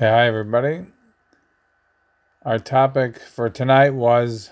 [0.00, 0.86] Okay, hi everybody.
[2.42, 4.50] Our topic for tonight was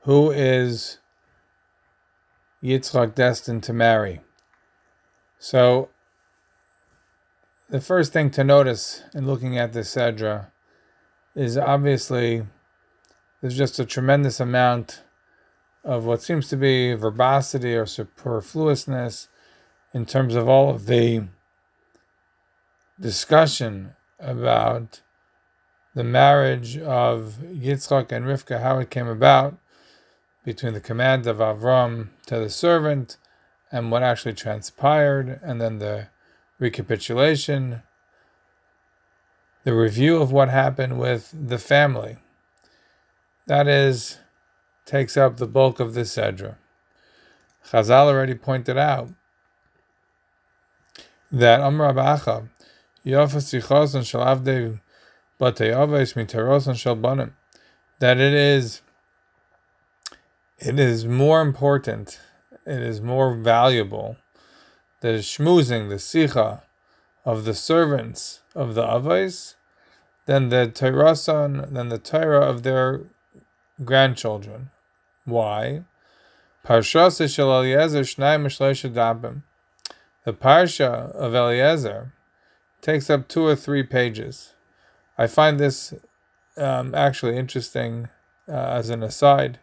[0.00, 0.98] who is
[2.62, 4.20] Yitzchak destined to marry?
[5.38, 5.88] So,
[7.70, 10.48] the first thing to notice in looking at this Sedra
[11.34, 12.42] is obviously
[13.40, 15.02] there's just a tremendous amount
[15.82, 19.28] of what seems to be verbosity or superfluousness
[19.94, 21.22] in terms of all of the
[23.02, 25.02] discussion about
[25.94, 29.58] the marriage of Yitzchak and Rivka, how it came about
[30.44, 33.16] between the command of Avram to the servant
[33.70, 36.08] and what actually transpired, and then the
[36.58, 37.82] recapitulation,
[39.64, 42.18] the review of what happened with the family.
[43.46, 44.18] That is,
[44.84, 46.56] takes up the bulk of this Sedra.
[47.70, 49.08] Chazal already pointed out
[51.30, 52.48] that Amr Abacha,
[57.98, 58.82] that it is
[60.58, 62.20] it is more important,
[62.64, 64.16] it is more valuable,
[65.00, 66.62] the shmuzing, the sicha
[67.24, 69.56] of the servants of the avos,
[70.26, 71.16] than the Torah
[71.70, 73.00] than the Torah of their
[73.84, 74.70] grandchildren.
[75.24, 75.82] Why?
[76.64, 78.04] Parshas shel Eliezer
[80.24, 82.12] The parsha of Eliezer
[82.82, 84.52] takes up two or three pages.
[85.16, 85.94] I find this
[86.56, 88.08] um, actually interesting
[88.48, 89.60] uh, as an aside.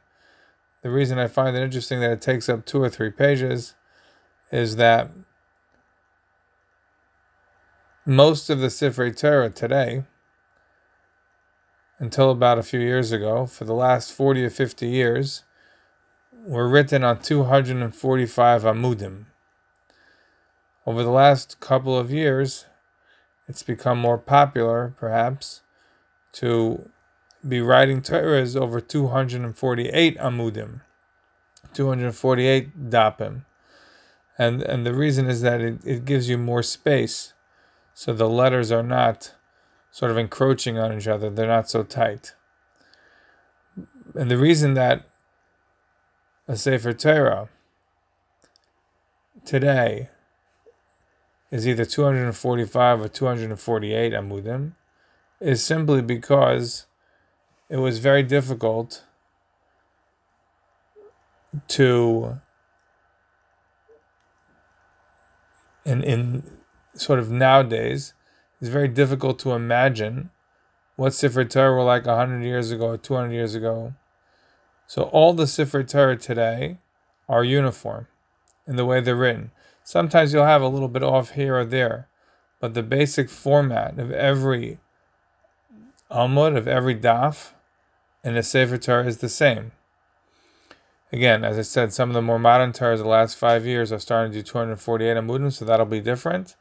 [0.82, 3.76] The reason I find it interesting that it takes up two or three pages
[4.52, 5.12] is that
[8.06, 10.04] most of the Sifrei Torah today,
[12.00, 15.44] until about a few years ago, for the last 40 or 50 years,
[16.46, 19.26] were written on 245 amudim.
[20.86, 22.66] Over the last couple of years,
[23.50, 25.62] it's become more popular, perhaps,
[26.34, 26.88] to
[27.46, 30.82] be writing Torahs over 248 amudim,
[31.74, 33.46] 248 dapim.
[34.38, 37.34] And, and the reason is that it, it gives you more space,
[37.96, 39.34] so the letters are not
[39.90, 42.36] sort of encroaching on each other, they're not so tight.
[44.14, 45.10] And the reason that
[46.48, 47.50] a Sefer Torah
[49.44, 50.10] today
[51.52, 54.74] is either 245 or 248 amudim
[55.40, 56.86] is simply because
[57.70, 59.04] it was very difficult
[61.68, 62.40] to
[65.86, 66.44] in in
[66.94, 68.14] sort of nowadays
[68.60, 70.30] it's very difficult to imagine
[70.98, 73.94] what Sefer Torah were like 100 years ago or 200 years ago.
[74.86, 76.78] So all the Sefer Torah today
[77.30, 78.08] are uniform
[78.68, 79.52] in the way they're written.
[79.90, 82.08] Sometimes you'll have a little bit off here or there,
[82.60, 84.78] but the basic format of every
[86.12, 87.54] Amud, of every Daf,
[88.24, 89.72] in a Sefer Torah is the same.
[91.12, 93.98] Again, as I said, some of the more modern Torahs the last five years are
[93.98, 96.56] starting to do 248 Amudim, so that'll be different.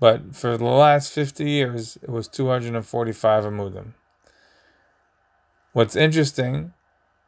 [0.00, 3.92] But for the last 50 years, it was 245 Amudim.
[5.74, 6.72] What's interesting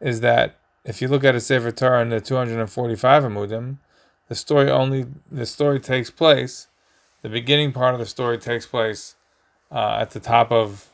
[0.00, 3.76] is that if you look at a Sefer Torah in the 245 Amudim,
[4.30, 6.68] the story only the story takes place.
[7.22, 9.16] The beginning part of the story takes place
[9.72, 10.88] uh, at the top of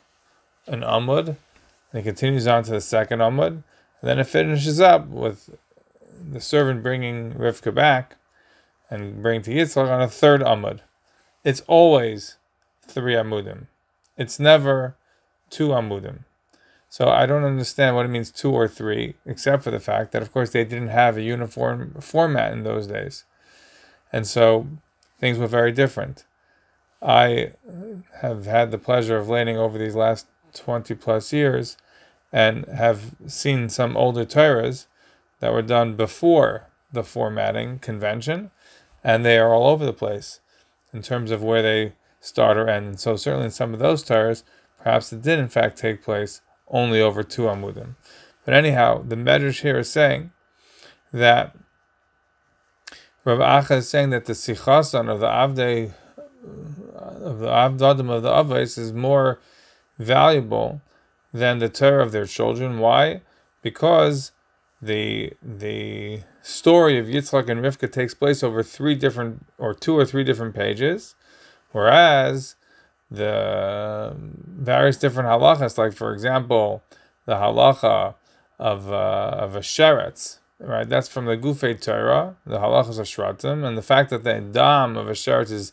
[0.67, 1.37] an Amud, and
[1.93, 3.63] it continues on to the second Amud, and
[4.01, 5.51] then it finishes up with
[6.33, 8.17] the servant bringing Rivka back
[8.89, 10.81] and bringing to Yitzchak on a third Amud.
[11.45, 12.37] It's always
[12.87, 13.67] three Amudim.
[14.17, 14.97] It's never
[15.51, 16.21] two Amudim.
[16.89, 20.23] So I don't understand what it means two or three, except for the fact that,
[20.23, 23.25] of course, they didn't have a uniform format in those days.
[24.13, 24.67] And so
[25.19, 26.25] things were very different.
[27.03, 27.53] I
[28.21, 31.77] have had the pleasure of learning over these last 20 plus years
[32.33, 34.87] and have seen some older Torahs
[35.41, 38.51] that were done before the formatting convention,
[39.05, 40.41] and they are all over the place
[40.93, 42.87] in terms of where they start or end.
[42.87, 44.43] And so, certainly in some of those Torahs,
[44.79, 47.95] perhaps it did in fact take place only over two Amudim.
[48.45, 50.31] But anyhow, the Medrash here is saying
[51.13, 51.57] that
[53.25, 55.93] Rav Acha is saying that the Sichasan of the Avdei
[56.95, 59.41] of the Avdadim of the Avais is more
[59.99, 60.81] valuable
[61.33, 62.79] than the Torah of their children.
[62.79, 63.23] Why?
[63.63, 64.33] Because
[64.81, 70.05] the the story of Yitzchak and Rivka takes place over three different or two or
[70.05, 71.17] three different pages,
[71.73, 72.55] whereas
[73.11, 76.83] the various different halachas, like for example,
[77.27, 78.15] the halacha
[78.59, 80.89] of uh, of a sheretz, right?
[80.89, 84.97] That's from the Gufei Torah, the halachas of shratim, and the fact that the dam
[84.97, 85.73] of a sheretz is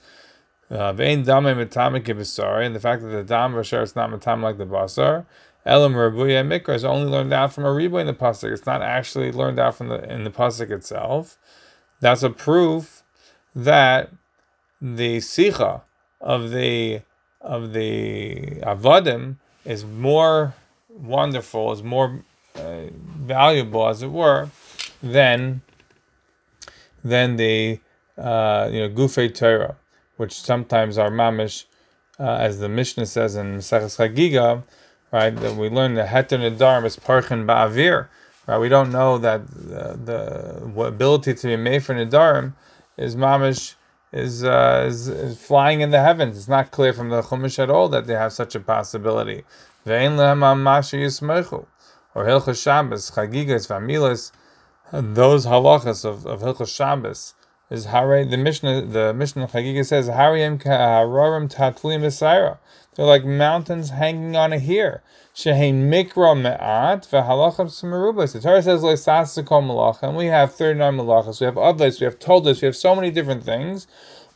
[0.69, 4.41] Uh, Vein dame metame kibisari, and the fact that the dam bashar is not matam
[4.41, 5.25] like the basar.
[5.65, 8.51] Elam rabuya mikra is only learned out from a ribu in the pasuk.
[8.51, 11.37] It's not actually learned out from the in the pasuk itself.
[11.99, 13.03] That's a proof
[13.53, 14.09] that
[14.81, 15.81] the sicha
[16.19, 17.01] of the
[17.43, 19.35] of the avodim
[19.65, 20.55] is more
[20.89, 22.23] wonderful, is more
[22.55, 22.85] uh,
[23.17, 24.49] valuable, as it were,
[25.01, 25.61] than
[27.03, 27.79] than the
[28.17, 29.75] uh, you know gufei Torah,
[30.17, 31.65] which sometimes are mamish,
[32.19, 34.63] uh, as the Mishnah says in Maseches Chagiga,
[35.11, 35.35] right?
[35.35, 38.07] That we learn the heter nedarim is parchen ba'avir,
[38.47, 38.57] right?
[38.57, 42.53] We don't know that the, the ability to be made for nedarim
[42.97, 43.75] is mamish
[44.13, 46.37] is, uh, is, is flying in the heavens.
[46.37, 49.43] It's not clear from the Chumash at all that they have such a possibility.
[49.85, 49.95] Or
[52.25, 54.31] Hilchas Shabbos, Chagigas, Vamilas,
[54.91, 57.33] those halachas of, of Hilchas Shabbos
[57.73, 58.23] is Hare.
[58.23, 62.59] The Mishnah, the Mishnah Chagiga says Hariyim Hararim Tatlim Esaira.
[62.95, 65.01] They're like mountains hanging on a hair.
[65.35, 68.33] Shehein Mikra Me'at VeHalachim Smarubas.
[68.33, 71.39] The Torah says Leisasikol Malacha, and we have 39 malachas.
[71.39, 73.87] We have Avos, we have Toldos, we have so many different things.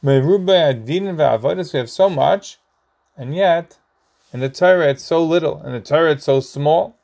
[0.04, 2.58] Merube Adin VeAvodis, we have so much,
[3.16, 3.78] and yet
[4.34, 6.98] in the Torah it's so little, in the Torah it's so small.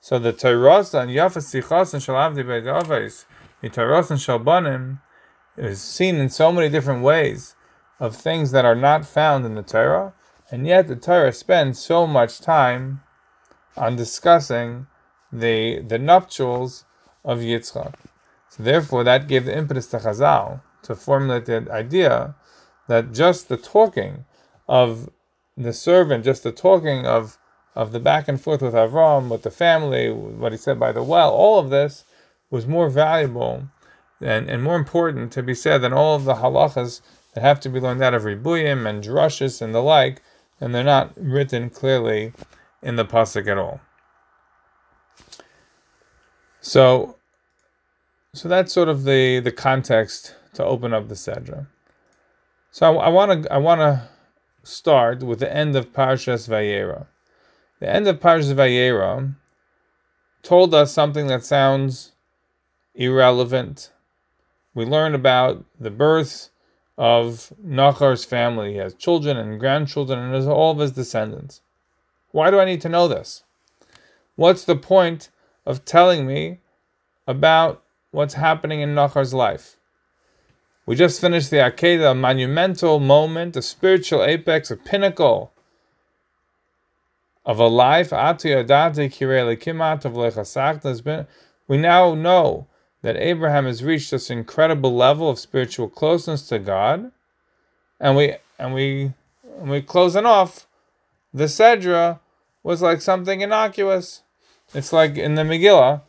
[0.00, 3.24] So the Torah and Yafas Sichas and Shalavdi Beidavais,
[3.60, 5.00] the Torah and Shalbanim,
[5.56, 7.54] is seen in so many different ways
[8.00, 10.12] of things that are not found in the Torah,
[10.50, 13.02] and yet the Torah spends so much time
[13.76, 14.86] on discussing
[15.32, 16.84] the the nuptials
[17.24, 17.94] of Yitzchak.
[18.50, 22.36] So therefore, that gave the impetus to Chazal to formulate the idea
[22.86, 24.26] that just the talking
[24.68, 25.08] of
[25.56, 27.38] the servant, just the talking of
[27.74, 31.02] of the back and forth with Avram, with the family, what he said by the
[31.02, 32.04] well, all of this
[32.50, 33.68] was more valuable
[34.24, 37.00] and, and more important to be said than all of the halachas
[37.34, 40.22] that have to be learned out of Ribuyim and Drushes and the like,
[40.60, 42.32] and they're not written clearly
[42.82, 43.80] in the pasuk at all.
[46.60, 47.16] So,
[48.32, 51.66] so that's sort of the the context to open up the sedra.
[52.70, 54.08] So I want to I want to
[54.62, 57.06] start with the end of Parshas Vayera.
[57.80, 59.34] The end of Parshas Vayera
[60.42, 62.12] told us something that sounds
[62.94, 63.90] irrelevant.
[64.74, 66.50] We learn about the birth
[66.98, 68.72] of Nachar's family.
[68.72, 71.60] He has children and grandchildren and has all of his descendants.
[72.32, 73.44] Why do I need to know this?
[74.36, 75.30] What's the point
[75.64, 76.58] of telling me
[77.26, 79.76] about what's happening in Nachar's life?
[80.86, 85.52] We just finished the Akedah, a monumental moment, a spiritual apex, a pinnacle
[87.46, 88.10] of a life.
[91.66, 92.66] We now know
[93.04, 97.12] that Abraham has reached this incredible level of spiritual closeness to God,
[98.00, 99.12] and we and we
[99.60, 100.66] and we closing off.
[101.34, 102.20] The Sedra
[102.62, 104.22] was like something innocuous.
[104.72, 106.00] It's like in the Megillah,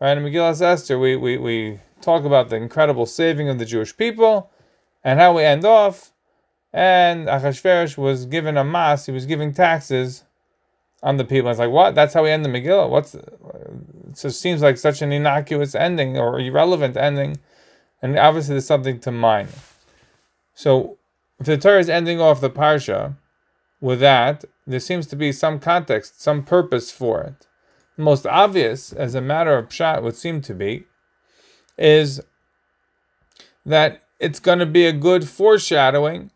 [0.00, 0.16] right?
[0.16, 4.52] In Megillah Esther, we, we, we talk about the incredible saving of the Jewish people
[5.02, 6.12] and how we end off.
[6.72, 10.22] And Achashverosh was given a mass, he was giving taxes
[11.02, 11.50] on the people.
[11.50, 11.96] It's like, what?
[11.96, 12.88] That's how we end the Megillah?
[12.88, 13.16] What's
[14.22, 17.38] it seems like such an innocuous ending or irrelevant ending.
[18.00, 19.48] And obviously there's something to mine.
[20.54, 20.98] So
[21.40, 23.16] if the Torah is ending off the Parsha
[23.80, 27.46] with that, there seems to be some context, some purpose for it.
[27.96, 30.84] The most obvious, as a matter of pshat, would seem to be,
[31.76, 32.20] is
[33.66, 36.30] that it's going to be a good foreshadowing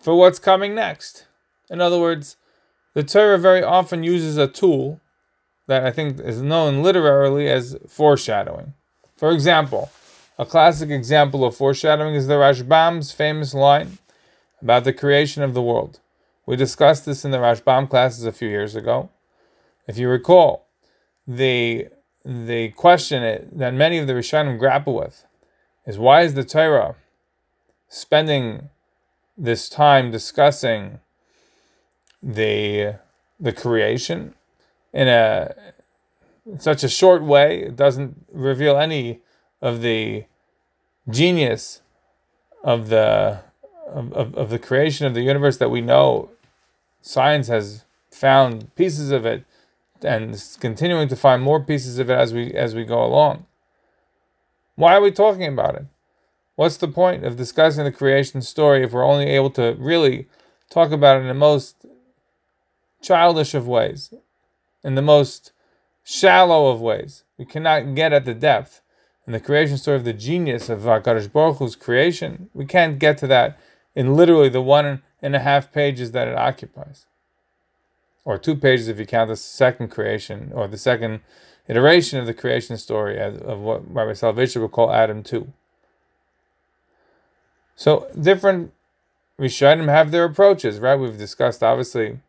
[0.00, 1.26] for what's coming next.
[1.70, 2.36] In other words,
[2.94, 5.00] the Torah very often uses a tool
[5.66, 8.74] that I think is known literally as foreshadowing.
[9.16, 9.90] For example,
[10.38, 13.98] a classic example of foreshadowing is the Rashbam's famous line
[14.60, 16.00] about the creation of the world.
[16.46, 19.10] We discussed this in the Rashbam classes a few years ago.
[19.86, 20.66] If you recall,
[21.26, 21.88] the
[22.24, 25.24] the question that many of the Rishonim grapple with
[25.86, 26.94] is why is the Torah
[27.88, 28.70] spending
[29.36, 31.00] this time discussing
[32.22, 32.96] the
[33.40, 34.34] the creation
[34.92, 35.54] in a
[36.46, 37.62] in such a short way.
[37.62, 39.20] It doesn't reveal any
[39.60, 40.24] of the
[41.08, 41.82] genius
[42.62, 43.40] of the
[43.88, 46.30] of, of, the creation of the universe that we know.
[47.02, 49.44] Science has found pieces of it
[50.02, 53.46] and is continuing to find more pieces of it as we as we go along.
[54.76, 55.86] Why are we talking about it?
[56.54, 60.28] What's the point of discussing the creation story if we're only able to really
[60.70, 61.86] talk about it in the most
[63.00, 64.12] childish of ways,
[64.84, 65.52] in the most
[66.02, 67.24] shallow of ways?
[67.38, 68.80] We cannot get at the depth
[69.26, 72.50] and the creation story of the genius of Hakadosh Baruch creation.
[72.54, 73.58] We can't get to that
[73.94, 77.06] in literally the one and a half pages that it occupies.
[78.24, 81.20] Or two pages if you count the second creation or the second
[81.68, 85.52] iteration of the creation story of what Rabbi Soloveitchik would call Adam 2.
[87.76, 88.72] So different
[89.38, 90.94] Rishonim have their approaches, right?
[90.94, 92.20] We've discussed obviously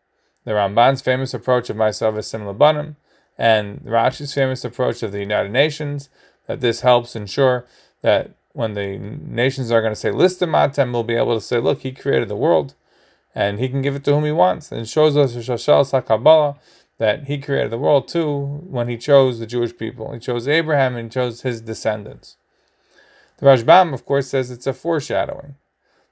[0.45, 2.95] the Ramban's famous approach of myself as Sim Labanim,
[3.37, 6.09] and Rashi's famous approach of the United Nations,
[6.47, 7.65] that this helps ensure
[8.01, 11.59] that when the nations are going to say list matem, we'll be able to say,
[11.59, 12.75] look, he created the world,
[13.33, 14.71] and he can give it to whom he wants.
[14.71, 16.57] And shows us Shashal Sakabala
[16.99, 20.13] that he created the world too when he chose the Jewish people.
[20.13, 22.37] He chose Abraham and he chose his descendants.
[23.37, 25.55] The Rashbam, of course, says it's a foreshadowing.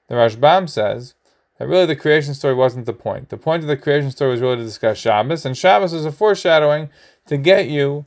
[0.07, 1.13] The Rashbam says
[1.61, 3.29] that really the creation story wasn't the point.
[3.29, 6.11] The point of the creation story was really to discuss Shabbos, and Shabbos is a
[6.11, 6.89] foreshadowing
[7.27, 8.05] to get you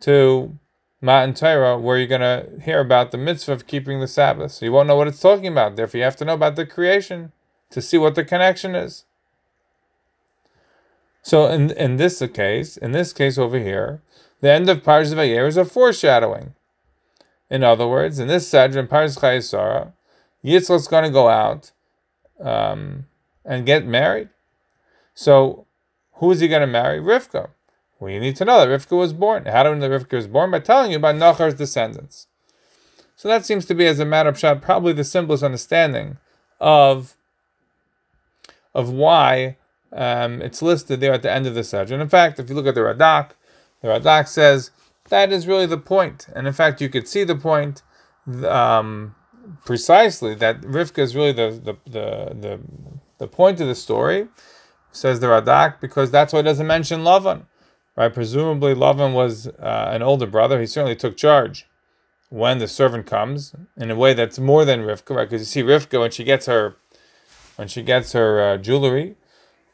[0.00, 0.58] to
[1.02, 4.52] Matan Torah, where you're going to hear about the mitzvah of keeping the Sabbath.
[4.52, 5.76] So you won't know what it's talking about.
[5.76, 7.32] Therefore, you have to know about the creation
[7.68, 9.04] to see what the connection is.
[11.20, 14.00] So in in this case, in this case over here,
[14.40, 16.54] the end of Parshas Vayer is a foreshadowing.
[17.50, 19.92] In other words, in this Sedra in Parshas Chayei Sarah,
[20.42, 21.72] Yitzchak's going to go out
[22.40, 23.06] um,
[23.44, 24.28] and get married.
[25.14, 25.66] So,
[26.14, 27.00] who is he going to marry?
[27.00, 27.50] Rivka.
[27.98, 29.46] Well, you need to know that Rivka was born.
[29.46, 30.50] How do we know Rivka was born?
[30.50, 32.26] By telling you about Nachar's descendants.
[33.16, 36.18] So that seems to be, as a matter of fact, probably the simplest understanding
[36.60, 37.16] of
[38.74, 39.56] of why
[39.92, 41.92] um, it's listed there at the end of the Sedra.
[41.92, 43.30] And in fact, if you look at the Radak,
[43.80, 44.72] the Radak says
[45.10, 46.26] that is really the point.
[46.34, 47.82] And in fact, you could see the point
[48.44, 49.14] um,
[49.64, 52.60] precisely that Rivka is really the, the, the, the,
[53.18, 54.28] the point of the story,
[54.92, 57.46] says the Radak, because that's why it doesn't mention Lavan.
[57.96, 58.12] Right?
[58.12, 60.60] Presumably, Lavan was uh, an older brother.
[60.60, 61.66] He certainly took charge
[62.30, 65.28] when the servant comes in a way that's more than Rivka, right?
[65.28, 66.76] Because you see Rivka when she gets her
[67.56, 69.14] when she gets her uh, jewelry,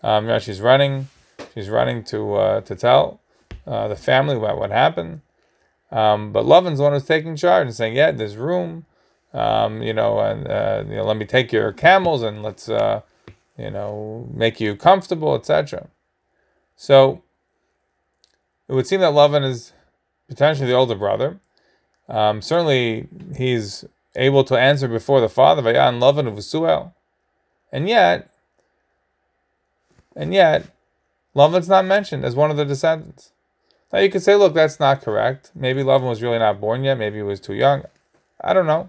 [0.02, 1.08] um, you know, she's running,
[1.54, 3.20] she's running to uh, to tell
[3.66, 5.22] uh, the family what what happened.
[5.90, 8.84] Um, but Lavan's the one who's taking charge and saying, "Yeah, there's room,
[9.32, 13.02] um, you know, and uh, you know, let me take your camels and let's, uh,
[13.56, 15.88] you know, make you comfortable, etc."
[16.76, 17.22] So
[18.68, 19.72] it would seem that Lavan is
[20.28, 21.40] potentially the older brother.
[22.08, 23.84] Um, certainly, he's
[24.16, 26.94] able to answer before the father, Vayan Lavan of Usuel.
[27.72, 28.32] And yet,
[30.16, 30.66] and yet,
[31.34, 33.32] Lavan's not mentioned as one of the descendants.
[33.92, 35.50] Now you could say, look, that's not correct.
[35.54, 36.98] Maybe Lavan was really not born yet.
[36.98, 37.84] Maybe he was too young.
[38.40, 38.88] I don't know.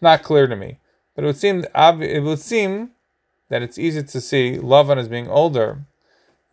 [0.00, 0.78] Not clear to me.
[1.14, 2.90] But it would seem it would seem
[3.48, 5.84] that it's easy to see Lavan as being older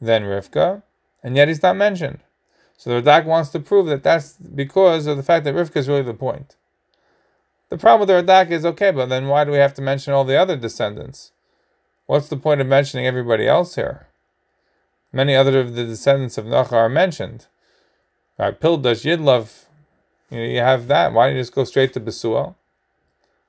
[0.02, 0.84] than Rivka,
[1.24, 2.20] and yet he's not mentioned.
[2.76, 5.88] So the Radak wants to prove that that's because of the fact that Rivka is
[5.88, 6.56] really the point.
[7.70, 10.14] The problem with the Radak is okay, but then why do we have to mention
[10.14, 11.32] all the other descendants?
[12.06, 14.08] What's the point of mentioning everybody else here?
[15.12, 17.48] Many other of the descendants of Noach are mentioned.
[18.38, 19.66] Right, Pildash, Yidlov,
[20.30, 21.12] you know, you have that.
[21.12, 22.56] Why don't you just go straight to Besuel?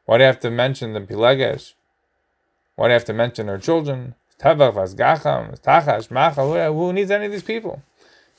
[0.09, 1.75] Why do you have to mention the Pilegesh?
[2.77, 4.15] Why do you have to mention her children?
[4.43, 4.55] Who
[6.95, 7.83] needs any of these people?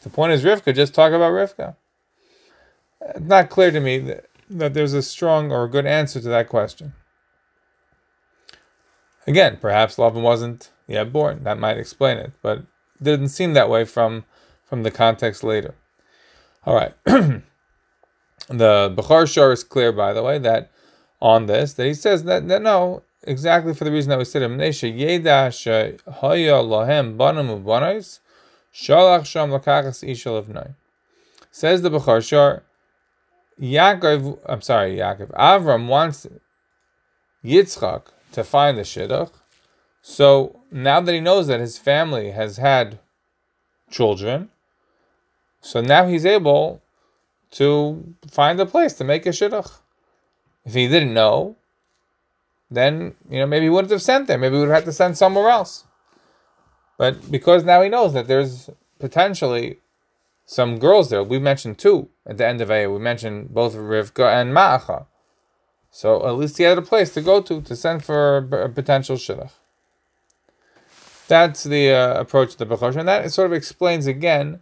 [0.01, 1.75] the point is Rivka, just talk about Rivka.
[3.01, 6.27] It's not clear to me that, that there's a strong or a good answer to
[6.29, 6.93] that question.
[9.27, 11.43] Again, perhaps Lavan wasn't yet born.
[11.43, 14.25] That might explain it, but it didn't seem that way from,
[14.65, 15.75] from the context later.
[16.65, 16.93] All right.
[17.05, 17.43] the
[18.49, 20.71] Bechor Shor is clear, by the way, that
[21.21, 24.41] on this, that he says that, that no, exactly for the reason that we said,
[24.41, 28.19] Yeda Haya Lahem Banam Ubanais,
[28.73, 30.75] Shalach Sham Lakachas Ishal Avnai.
[31.51, 32.63] Says the Bechor Shor,
[33.59, 36.27] Yaakov, I'm sorry, Yaakov, Avram wants
[37.43, 39.31] Yitzchak to find the Shidduch.
[40.01, 42.99] So now that he knows that his family has had
[43.89, 44.49] children,
[45.61, 46.81] so now he's able
[47.51, 49.79] to find a place to make a Shidduch.
[50.69, 51.55] If he didn't know,
[52.69, 54.37] then you know maybe he wouldn't have sent there.
[54.37, 55.85] Maybe he would have had to send somewhere else.
[56.95, 59.79] But because now he knows that there's potentially
[60.45, 62.85] some girls there, we mentioned two at the end of A.
[62.85, 65.07] We mentioned both Rivka and Ma'acha.
[65.89, 69.15] So at least he had a place to go to to send for a potential
[69.15, 69.53] shidduch.
[71.27, 74.61] That's the uh, approach to the Bechor Shor, and that sort of explains again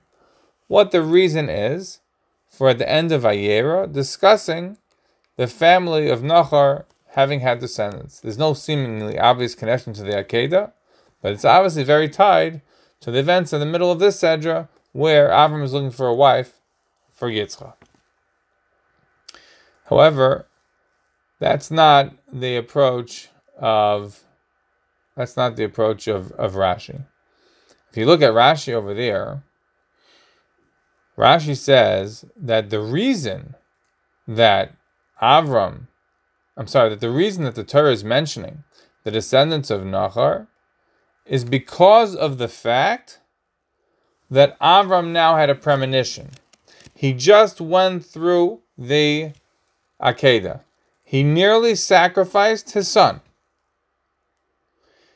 [0.67, 1.99] what the reason is
[2.49, 4.77] for at the end of Vayera discussing
[5.37, 8.19] the family of Nachar having had descendants.
[8.19, 10.71] There's no seemingly obvious connection to the Akedah,
[11.21, 12.61] but it's obviously very tied
[12.99, 16.13] to the events in the middle of this Sedra where Avram is looking for a
[16.13, 16.59] wife
[17.13, 17.75] for Yitzchak.
[19.85, 20.47] However,
[21.39, 24.23] that's not the approach of
[25.15, 27.05] That's not the approach of, of Rashi.
[27.89, 29.41] If you look at Rashi over there,
[31.17, 33.55] Rashi says that the reason
[34.27, 34.76] that
[35.21, 35.87] Avram,
[36.55, 38.63] I'm sorry, that the reason that the Torah is mentioning
[39.03, 40.47] the descendants of Nahar
[41.25, 43.19] is because of the fact
[44.29, 46.31] that Avram now had a premonition.
[46.93, 49.33] He just went through the
[50.01, 50.61] Akedah.
[51.03, 53.21] He nearly sacrificed his son.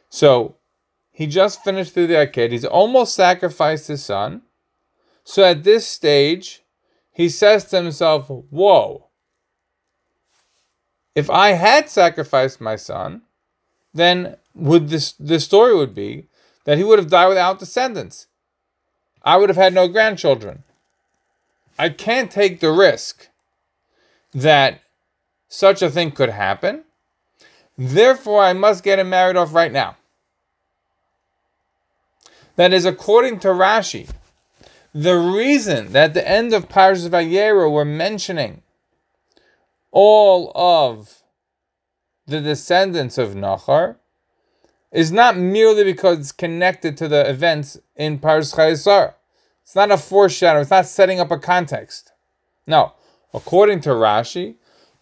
[0.09, 0.55] So
[1.11, 2.51] he just finished through the Akedah.
[2.51, 4.43] He's almost sacrificed his son.
[5.23, 6.63] So at this stage,
[7.11, 9.07] he says to himself, Whoa,
[11.15, 13.23] if I had sacrificed my son,
[13.93, 16.27] then would this the story would be
[16.65, 18.27] that he would have died without descendants.
[19.23, 20.63] I would have had no grandchildren.
[21.77, 23.29] I can't take the risk
[24.33, 24.81] that
[25.47, 26.83] such a thing could happen.
[27.77, 29.97] Therefore, I must get him married off right now.
[32.55, 34.09] That is according to Rashi.
[34.93, 38.61] The reason that the end of Parshas Vayera we're mentioning
[39.91, 41.21] all of
[42.27, 43.97] the descendants of Nachar
[44.91, 49.13] is not merely because it's connected to the events in Parshas Chayesar.
[49.63, 50.61] It's not a foreshadow.
[50.61, 52.11] It's not setting up a context.
[52.67, 52.93] No,
[53.33, 54.55] according to Rashi,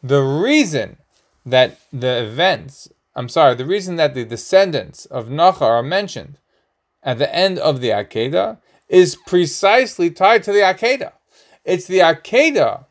[0.03, 0.97] the reason
[1.45, 6.37] that the events, I'm sorry, the reason that the descendants of Nachar are mentioned
[7.01, 11.13] at the end of the Akedah is precisely tied to the Akedah.
[11.63, 12.85] It's the Akedah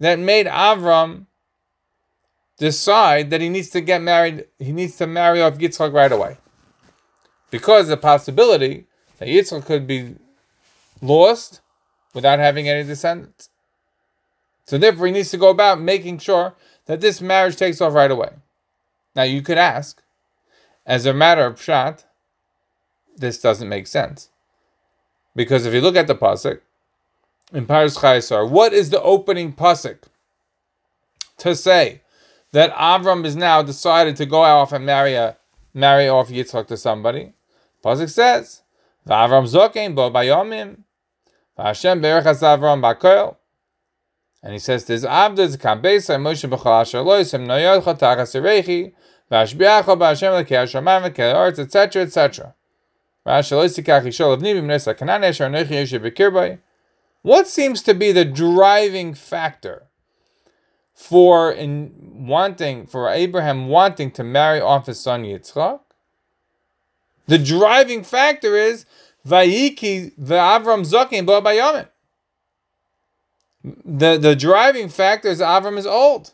[0.00, 1.26] that made Avram
[2.58, 6.38] decide that he needs to get married, he needs to marry off Yitzchak right away.
[7.50, 8.86] Because the possibility
[9.18, 10.16] that Yitzchak could be
[11.00, 11.60] lost
[12.12, 13.50] without having any descendants.
[14.66, 16.54] So therefore, he needs to go about making sure
[16.86, 18.30] that this marriage takes off right away.
[19.14, 20.02] Now you could ask,
[20.86, 22.04] as a matter of pshat,
[23.16, 24.30] this doesn't make sense.
[25.36, 26.60] Because if you look at the pasuk
[27.54, 29.98] in Paris Chaisar, what is the opening pasuk
[31.38, 32.02] to say
[32.52, 35.36] that Avram is now decided to go off and marry a
[35.72, 37.32] marry off Yitzchak to somebody.
[37.84, 38.62] Pasuk says,
[39.08, 40.78] "Avram zokein bo bayomim,
[41.56, 43.36] Hashem berachas Avram bakoil."
[44.42, 48.92] And he says, "This avdus kambesa Moshe b'chol asher loisim noyodcha tachas erechi,
[49.30, 52.54] v'ashbiacho b'Hashem lekei hashamayim lekei arts, etc., etc."
[57.24, 59.88] What seems to be the driving factor
[60.94, 61.92] for in
[62.26, 65.80] wanting for Abraham wanting to marry off his son Yitzchak.
[67.26, 68.86] The driving factor is
[69.26, 71.88] Vayiki Avram Zakin.
[73.84, 76.32] The the driving factor is Avram is old.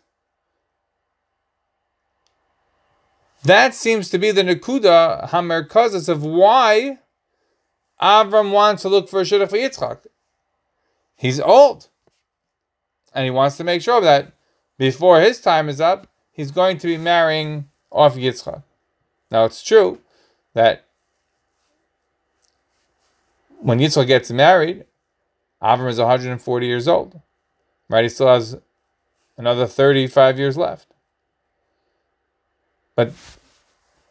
[3.45, 6.99] That seems to be the Nakuda Hamerkazas of why
[8.03, 10.01] Avram wants to look for a Shidduch for Yitzchak.
[11.21, 11.89] He's old.
[13.13, 14.33] And he wants to make sure that
[14.79, 18.63] before his time is up, he's going to be marrying off Yitzchak.
[19.31, 19.99] Now it's true
[20.55, 20.87] that
[23.61, 24.87] when Yitzchak gets married,
[25.63, 27.21] Avram is 140 years old.
[27.91, 28.05] Right?
[28.05, 28.57] He still has
[29.37, 30.87] another 35 years left.
[32.97, 33.13] But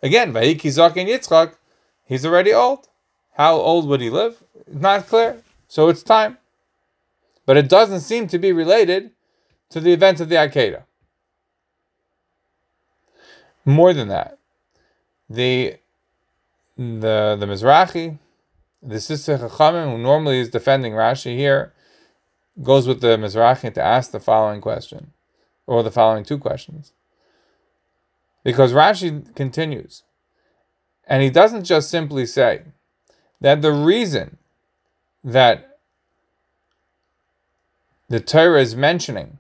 [0.03, 1.55] again, Vayiki and Yitzchak,
[2.05, 2.87] he's already old.
[3.33, 4.43] How old would he live?
[4.71, 5.41] Not clear.
[5.67, 6.37] So it's time.
[7.49, 9.09] But it doesn't seem to be related
[9.71, 10.83] to the events of the Akedah.
[13.65, 14.37] More than that,
[15.27, 15.77] the
[16.77, 18.19] the the Mizrahi,
[18.83, 21.73] the Sifsei Chachamim, who normally is defending Rashi here,
[22.61, 25.11] goes with the Mizrahi to ask the following question,
[25.65, 26.93] or the following two questions.
[28.43, 30.03] Because Rashi continues,
[31.07, 32.61] and he doesn't just simply say
[33.41, 34.37] that the reason
[35.23, 35.68] that
[38.09, 39.37] the Torah is mentioning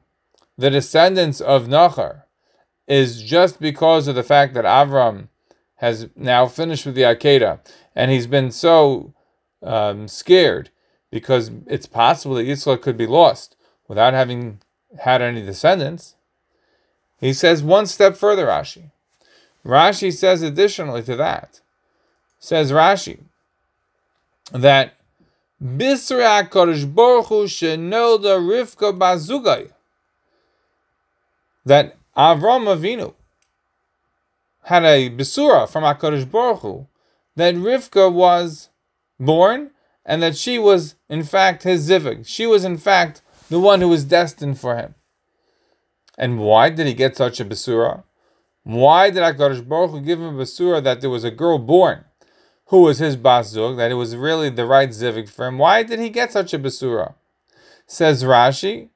[0.57, 2.23] the descendants of Nachar
[2.87, 5.27] is just because of the fact that Avram
[5.75, 7.59] has now finished with the Akedah
[7.95, 9.13] and he's been so
[9.63, 10.69] um, scared
[11.11, 13.55] because it's possible that Yitzchak could be lost
[13.87, 14.59] without having
[14.99, 16.15] had any descendants.
[17.19, 18.91] He says one step further, Rashi.
[19.65, 21.61] Rashi says additionally to that,
[22.39, 23.19] says Rashi,
[24.51, 24.93] that
[25.61, 29.71] Bisra Kodesh Baruch Hu Shenoda Rivka Bazugai
[31.65, 33.13] that Avram Avinu
[34.63, 36.87] had a Bisura from Hakadosh Baruch Hu
[37.35, 38.69] that Rivka was
[39.19, 39.71] born
[40.05, 42.25] and that she was in fact his zivig.
[42.25, 44.95] She was in fact the one who was destined for him.
[46.17, 48.03] And why did he get such a besura?
[48.63, 52.05] Why did HaKadosh Baruch Hu give him a basura that there was a girl born
[52.69, 55.57] who was his basug, that it was really the right zivik for him?
[55.57, 57.15] Why did he get such a basura?
[57.87, 58.89] Says Rashi,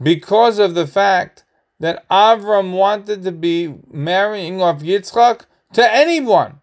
[0.00, 1.44] because of the fact
[1.80, 6.60] that Avram wanted to be marrying off Yitzchak to anyone.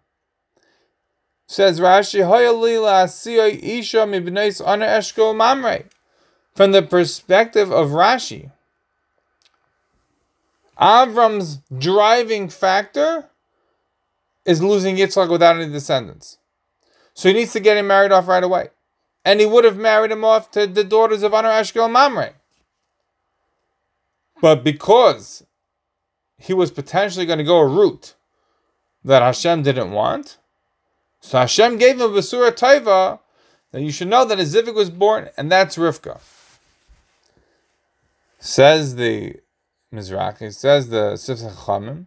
[1.46, 2.20] Says Rashi,
[6.54, 8.50] From the perspective of Rashi,
[10.80, 13.28] Avram's driving factor
[14.44, 16.38] is losing Yitzchak without any descendants.
[17.14, 18.68] So he needs to get him married off right away.
[19.24, 22.34] And he would have married him off to the daughters of Anar Eshkol Mamre.
[24.42, 25.46] But because
[26.38, 28.14] he was potentially going to go a route
[29.04, 30.38] that Hashem didn't want,
[31.20, 33.20] so Hashem gave him a Basura Taiva
[33.70, 36.20] that you should know that a Zivik was born, and that's Rivka.
[38.38, 39.36] Says the
[39.92, 42.06] Mizrahi, says the Sifsei Chachamim,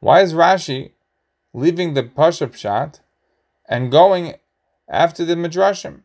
[0.00, 0.90] why is Rashi
[1.58, 3.00] leaving the Pasha Pshat
[3.68, 4.34] and going
[4.88, 6.02] after the Midrashim?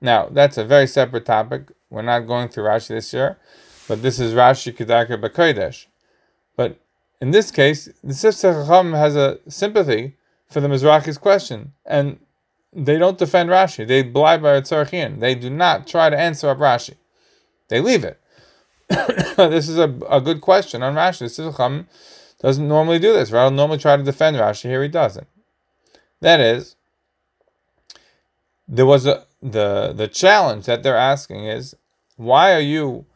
[0.00, 1.70] Now, that's a very separate topic.
[1.90, 3.38] We're not going through Rashi this year,
[3.86, 5.86] but this is Rashi Kedarka Bakodesh.
[6.56, 6.80] But
[7.20, 10.16] in this case, the Sifsei Chachamim has a sympathy
[10.48, 12.18] for the Mizrahi's question, and
[12.72, 13.86] they don't defend Rashi.
[13.86, 15.20] They blind by Tzarchian.
[15.20, 16.94] They do not try to answer up Rashi.
[17.68, 18.20] They leave it.
[19.36, 21.34] this is a, a good question on Rashi.
[21.34, 21.88] The Chacham
[22.40, 23.30] doesn't normally do this.
[23.30, 24.68] Rather normally try to defend Rashi.
[24.68, 25.28] Here he doesn't.
[26.20, 26.76] That is,
[28.68, 31.74] there was a the the challenge that they're asking is
[32.16, 33.06] why are you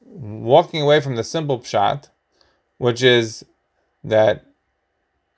[0.00, 2.08] walking away from the simple pshat,
[2.78, 3.44] which is
[4.02, 4.46] that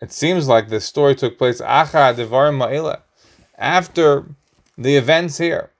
[0.00, 2.12] it seems like the story took place after
[4.78, 5.70] the events here.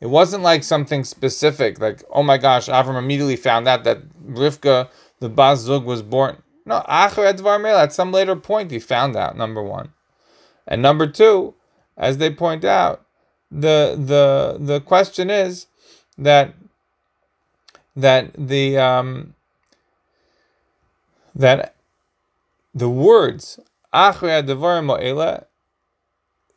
[0.00, 4.88] It wasn't like something specific, like oh my gosh, Avram immediately found out that Rivka,
[5.20, 6.41] the Bazug, was born.
[6.64, 9.36] No, at some later point he found out.
[9.36, 9.92] Number one,
[10.66, 11.54] and number two,
[11.96, 13.04] as they point out,
[13.50, 15.66] the the the question is
[16.18, 16.54] that
[17.96, 19.34] that the um,
[21.34, 21.74] that
[22.74, 23.58] the words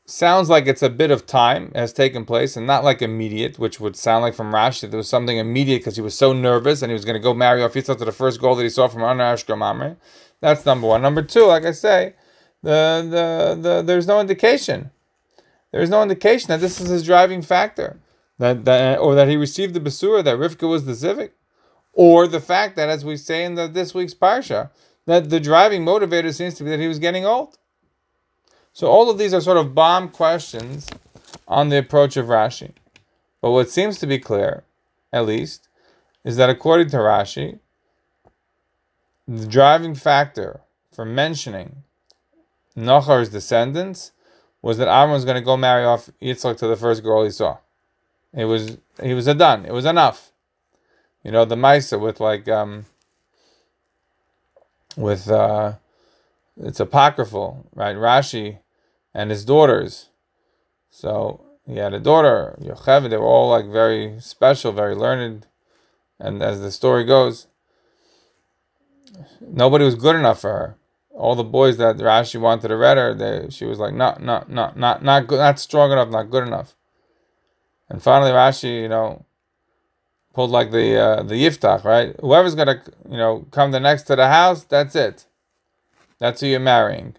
[0.06, 3.80] sounds like it's a bit of time has taken place and not like immediate, which
[3.80, 6.82] would sound like from Rashi that there was something immediate because he was so nervous
[6.82, 8.70] and he was going to go marry off Yitzhak to the first goal that he
[8.70, 9.98] saw from Anar Mamre.
[10.42, 11.02] That's number one.
[11.02, 12.14] Number two, like I say,
[12.62, 14.92] the, the, the there's no indication
[15.76, 18.00] there is no indication that this is his driving factor,
[18.40, 21.32] that, that or that he received the basura that Rivka was the zivik,
[21.92, 24.72] or the fact that, as we say in the, this week's parsha,
[25.06, 27.58] that the driving motivator seems to be that he was getting old.
[28.76, 30.90] So all of these are sort of bomb questions
[31.48, 32.74] on the approach of Rashi.
[33.42, 34.66] But what seems to be clear,
[35.14, 35.70] at least,
[36.26, 37.60] is that according to Rashi,
[39.26, 40.60] the driving factor
[40.92, 41.84] for mentioning
[42.76, 44.12] Nachar's descendants
[44.62, 47.32] was that Aaron was going to go marry off Yitzchak to the first girl he
[47.32, 47.60] saw.
[48.34, 49.66] It was he was a done.
[49.66, 50.34] It was enough.
[51.24, 52.88] You know the Maisa with like um
[54.98, 55.76] with uh
[56.58, 57.96] it's apocryphal, right?
[57.96, 58.60] Rashi
[59.16, 60.10] and his daughters.
[60.92, 65.48] So he had a daughter, they were all like very special, very learned.
[66.20, 67.48] And as the story goes,
[69.42, 70.78] nobody was good enough for her
[71.16, 74.44] all the boys that Rashi wanted to read her, they, she was like, no, no,
[74.48, 76.76] no, not, not good, not strong enough, not good enough.
[77.90, 79.26] And finally, Rashi, you know,
[80.34, 82.16] pulled like the uh, the yiftach, right?
[82.20, 85.26] Whoever's gonna, you know, come the next to the house, that's it.
[86.20, 87.16] That's who you're marrying.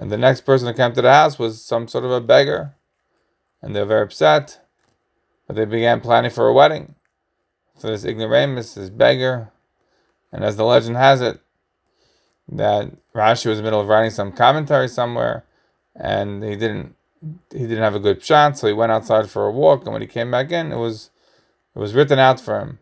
[0.00, 2.74] And the next person that came to the house was some sort of a beggar,
[3.60, 4.58] and they were very upset.
[5.46, 6.94] But they began planning for a wedding
[7.78, 9.52] for this ignoramus, this beggar.
[10.32, 11.40] And as the legend has it,
[12.48, 15.44] that Rashi was in the middle of writing some commentary somewhere,
[15.94, 16.94] and he didn't
[17.52, 20.00] he didn't have a good shot, so he went outside for a walk, and when
[20.00, 21.10] he came back in, it was
[21.76, 22.78] it was written out for him,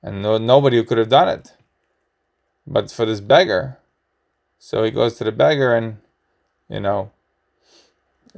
[0.00, 1.54] and no, nobody could have done it,
[2.68, 3.78] but for this beggar.
[4.60, 5.98] So he goes to the beggar and,
[6.70, 7.10] you know,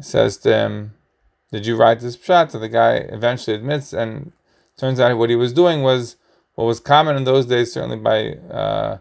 [0.01, 0.95] says to him,
[1.53, 4.33] "Did you write this pshat?" So the guy eventually admits, and
[4.77, 6.17] turns out what he was doing was
[6.55, 8.35] what was common in those days, certainly by.
[8.53, 8.99] Uh,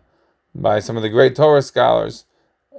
[0.53, 2.25] by some of the great Torah scholars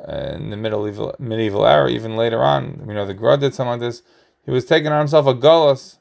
[0.08, 2.84] in the medieval medieval era, even later on.
[2.86, 4.02] You know, the Gra did something like this.
[4.44, 5.98] He was taking on himself a gullus,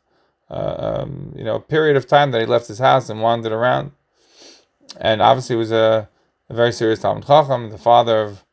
[0.50, 3.52] uh, um, you know, a period of time that he left his house and wandered
[3.52, 3.92] around.
[5.00, 6.10] And obviously, was a,
[6.50, 8.44] a very serious Talmud Chacham, the father of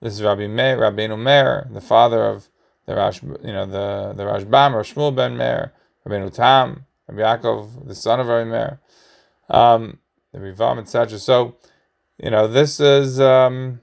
[0.00, 2.48] this is Rabbi Meir, Rabbeinu Meir, the father of
[2.86, 5.72] the Rash, you know, the the Rashbam, Shmuel ben Meir,
[6.06, 8.80] Rabbeinu Tam, Rabbi Yaakov, the son of Rabbi Meir,
[9.48, 9.98] um,
[10.32, 11.18] the Rivam, etc.
[11.18, 11.56] So
[12.22, 13.80] you know, this is um,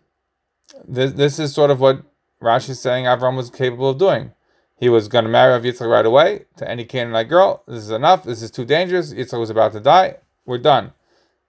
[0.87, 2.03] this this is sort of what
[2.41, 4.31] Rashi is saying Avram was capable of doing.
[4.77, 7.63] He was going to marry Rav Yitzchak right away to any Canaanite girl.
[7.67, 8.23] This is enough.
[8.23, 9.13] This is too dangerous.
[9.13, 10.17] Yitzchak was about to die.
[10.45, 10.91] We're done.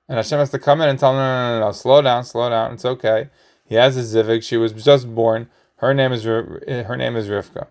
[0.09, 2.25] And Hashem has to come in and tell him, no, no, no, no, slow down,
[2.25, 2.75] slow down.
[2.75, 3.31] It's okay.
[3.75, 4.45] He has a zivig.
[4.45, 5.49] She was just born.
[5.79, 7.67] Her name is her name is Rivka.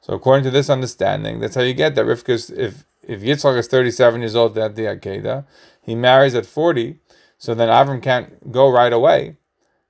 [0.00, 3.68] So according to this understanding, that's how you get that Rivka if if Yitzchak is
[3.68, 5.44] 37 years old at the Akedah,
[5.80, 6.98] he marries at 40,
[7.38, 9.36] so then Avram can't go right away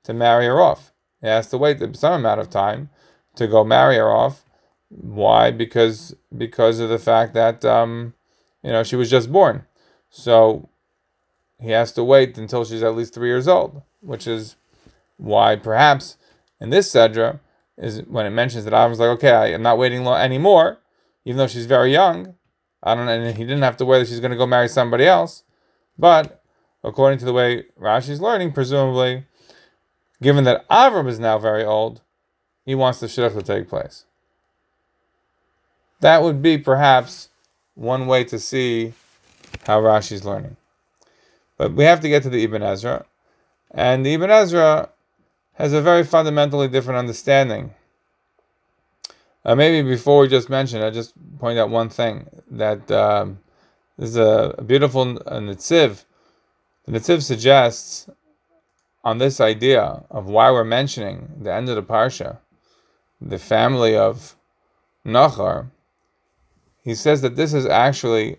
[0.05, 0.93] to marry her off.
[1.23, 2.91] He has to wait some amount of time
[3.37, 4.45] to go marry her off.
[4.91, 5.51] Why?
[5.51, 8.13] Because because of the fact that um,
[8.63, 9.65] you know she was just born,
[10.11, 10.69] so
[11.59, 14.57] he has to wait until she's at least three years old, which is
[15.19, 16.17] why perhaps
[16.61, 17.41] in this Sedra
[17.77, 20.79] is when it mentions that Avram's like, okay, I am not waiting long anymore,
[21.25, 22.35] even though she's very young.
[22.83, 25.07] I don't, and he didn't have to worry that she's going to go marry somebody
[25.07, 25.43] else.
[25.99, 26.43] But
[26.83, 29.27] according to the way Rashi's learning, presumably,
[30.23, 32.01] given that Avram is now very old,
[32.65, 34.05] he wants the shidduch to take place.
[36.01, 37.29] That would be perhaps
[37.75, 38.93] one way to see
[39.67, 40.57] how Rashi's learning.
[41.57, 43.05] But we have to get to the Ibn Ezra,
[43.73, 44.91] and the Ibn Ezra
[45.59, 47.75] has a very fundamentally different understanding.
[49.45, 53.41] Uh, maybe before we just mention, I just point out one thing that um,
[53.99, 56.05] there's a, a beautiful uh, Netziv.
[56.87, 58.09] The Netziv suggests
[59.03, 62.39] on this idea of why we're mentioning the end of the parsha,
[63.21, 64.37] the family of
[65.05, 65.71] Nachar.
[66.85, 68.39] He says that this is actually,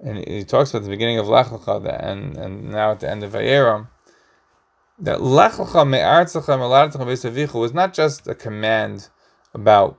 [0.00, 3.22] and he talks about the beginning of Lech Lecha and and now at the end
[3.22, 3.86] of Vayeram
[5.00, 9.08] that Lech Lecha me'artzecha was not just a command
[9.54, 9.98] about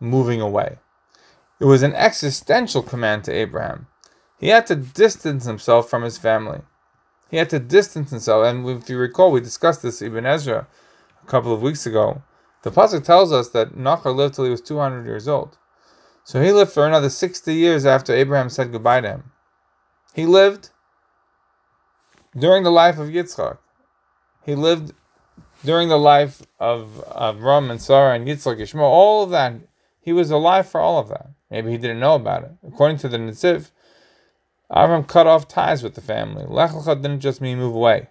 [0.00, 0.78] moving away.
[1.60, 3.86] It was an existential command to Abraham.
[4.38, 6.60] He had to distance himself from his family.
[7.30, 8.46] He had to distance himself.
[8.46, 10.66] And if you recall, we discussed this Ibn Ezra
[11.22, 12.22] a couple of weeks ago.
[12.62, 15.56] The pasuk tells us that Nachar lived till he was 200 years old.
[16.24, 19.32] So he lived for another 60 years after Abraham said goodbye to him.
[20.14, 20.70] He lived
[22.36, 23.58] during the life of Yitzchak.
[24.46, 24.94] He lived
[25.64, 29.54] during the life of Avram and Sarah and Yitzchak, Yishmael, all of that.
[30.00, 31.30] He was alive for all of that.
[31.50, 32.52] Maybe he didn't know about it.
[32.66, 33.72] According to the Netziv,
[34.70, 36.44] Avram cut off ties with the family.
[36.46, 38.08] Lech Lecha didn't just mean move away.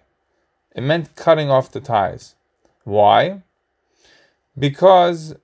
[0.74, 2.34] It meant cutting off the ties.
[2.84, 3.42] Why?
[4.58, 5.36] Because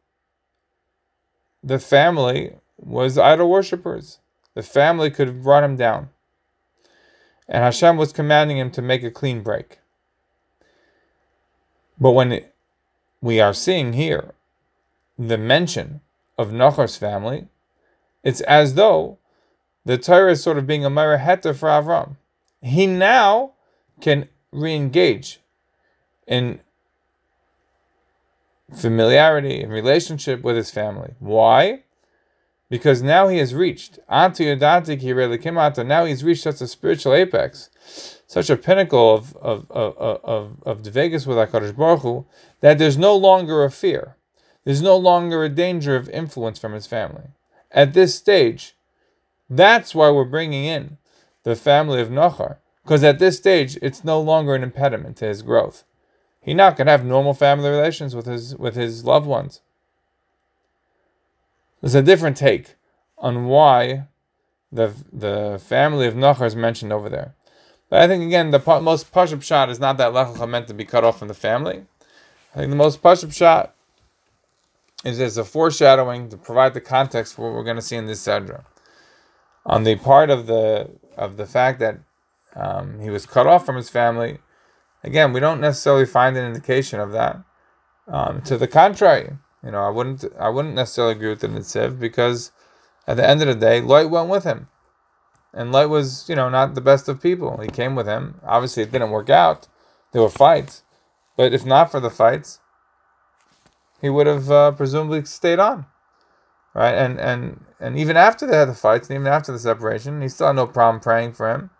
[1.64, 4.18] the family was idol worshippers.
[4.54, 6.10] The family could have brought him down.
[7.48, 9.78] And Hashem was commanding him to make a clean break.
[12.00, 12.54] But when it,
[13.20, 14.34] we are seeing here
[15.18, 16.00] the mention
[16.38, 17.46] of Nachor's family,
[18.22, 19.18] it's as though
[19.84, 22.16] the Torah is sort of being a Meraheta for Avram.
[22.60, 23.52] He now
[24.00, 25.40] can re-engage
[26.26, 26.60] in
[28.74, 31.14] familiarity and relationship with his family.
[31.18, 31.82] Why?
[32.72, 37.68] Because now he has reached Now he's reached such a spiritual apex,
[38.26, 42.24] such a pinnacle of of of of, of Vegas with Hakadosh Baruch Hu,
[42.60, 44.16] that there's no longer a fear.
[44.64, 47.24] There's no longer a danger of influence from his family.
[47.72, 48.74] At this stage,
[49.50, 50.96] that's why we're bringing in
[51.42, 55.42] the family of Nachar, because at this stage it's no longer an impediment to his
[55.42, 55.84] growth.
[56.40, 59.60] He now can have normal family relations with his with his loved ones.
[61.82, 62.76] There's a different take
[63.18, 64.06] on why
[64.70, 67.34] the the family of Nachar is mentioned over there.
[67.90, 70.86] But I think again the most pashut pshat is not that Lech meant to be
[70.86, 71.84] cut off from the family.
[72.54, 73.70] I think the most pashut pshat
[75.04, 78.06] is as a foreshadowing to provide the context for what we're going to see in
[78.06, 78.64] this Sedra
[79.66, 81.98] on the part of the of the fact that
[82.54, 84.38] um, he was cut off from his family.
[85.02, 87.42] Again, we don't necessarily find an indication of that.
[88.06, 89.32] Um, to the contrary,
[89.64, 92.52] you know, I wouldn't I wouldn't necessarily agree with the Netziv because
[93.06, 94.68] at the end of the day, Lot went with him,
[95.52, 97.58] and Lot was you know not the best of people.
[97.60, 98.40] He came with him.
[98.44, 99.68] Obviously, it didn't work out.
[100.12, 100.82] There were fights,
[101.36, 102.60] but if not for the fights,
[104.00, 105.86] he would have uh, presumably stayed on
[106.74, 106.94] right?
[106.94, 110.28] And and and even after they had the fights, and even after the separation, he
[110.28, 111.70] still had no problem praying for him.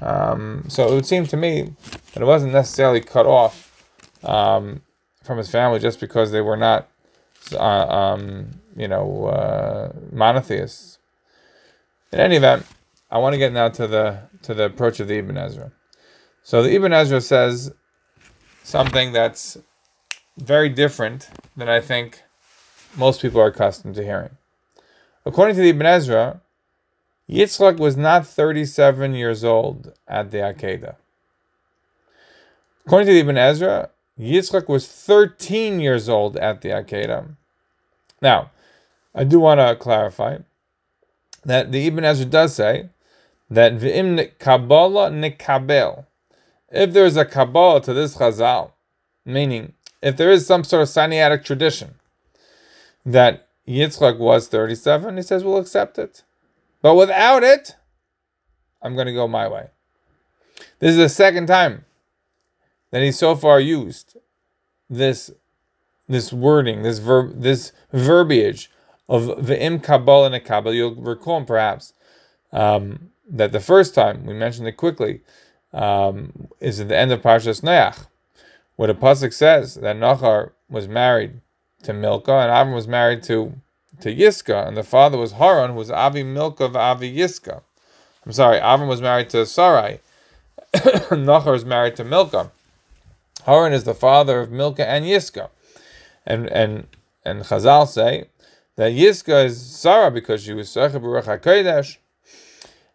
[0.00, 1.74] Um, so it would seem to me
[2.12, 3.84] that it wasn't necessarily cut off
[4.24, 4.82] um,
[5.24, 6.88] from his family just because they were not,
[7.52, 10.98] uh, um, you know, uh, monotheists.
[12.12, 12.64] In any event,
[13.10, 15.72] I want to get now to the to the approach of the Ibn Ezra.
[16.42, 17.72] So the Ibn Ezra says
[18.62, 19.56] something that's
[20.36, 22.22] very different than I think
[22.96, 24.36] most people are accustomed to hearing.
[25.24, 26.40] According to the Ibn Ezra,
[27.28, 30.96] Yitzchak was not 37 years old at the Akedah.
[32.86, 37.36] According to the Ibn Ezra, Yitzchak was 13 years old at the Akedah.
[38.22, 38.50] Now,
[39.14, 40.38] I do want to clarify
[41.44, 42.88] that the Ibn Ezra does say
[43.50, 46.06] that v'im kabbalah nikabel.
[46.70, 48.72] If there is a kabbalah to this chazal,
[49.24, 51.96] meaning if there is some sort of Sinaitic tradition
[53.04, 56.22] that Yitzchak was 37, he says we'll accept it.
[56.82, 57.76] But without it,
[58.82, 59.68] I'm going to go my way.
[60.78, 61.84] This is the second time
[62.94, 64.16] that he so far used
[64.88, 65.32] this
[66.06, 68.70] this wording, this verb, this verbiage
[69.08, 70.72] of ve'im kabbalah nekabel.
[70.72, 71.92] You'll recall perhaps
[72.52, 75.22] um, that the first time we mentioned it quickly
[75.72, 78.06] um, is at the end of Parshas Noach,
[78.76, 81.40] where the pasuk says that Nachar was married
[81.82, 83.54] to Milcah and Avram was married to
[84.02, 87.60] to Yiska, and the father was Haran, who was Avi Milcah of Avi Yiska.
[88.24, 89.98] I'm sorry, Avram was married to Sarai.
[90.74, 92.52] Nachar was married to Milcah.
[93.44, 95.50] Haran is the father of Milcah and Yiska.
[96.26, 96.86] And and
[97.24, 98.28] and Chazal say
[98.76, 101.98] that Yiska is Sarah because she was Sarah b'ruach hakodesh.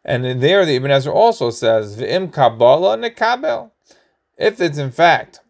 [0.04, 3.72] And in there the Ibn Ezra also says, V'im Kabbalah Nekabel.
[4.38, 5.42] If it's in fact,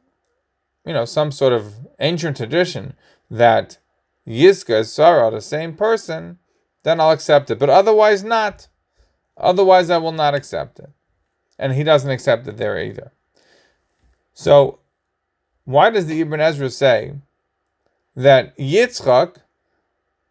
[0.86, 2.96] you know, some sort of ancient tradition
[3.32, 3.78] that
[4.28, 6.40] Yiska is Sarah, the same person,
[6.84, 7.60] then I'll accept it.
[7.60, 8.68] But otherwise not.
[9.38, 10.90] Otherwise I will not accept it.
[11.58, 13.14] And he doesn't accept it there either.
[14.34, 14.80] So
[15.70, 17.14] why does the Ibn Ezra say
[18.16, 19.36] that Yitzchak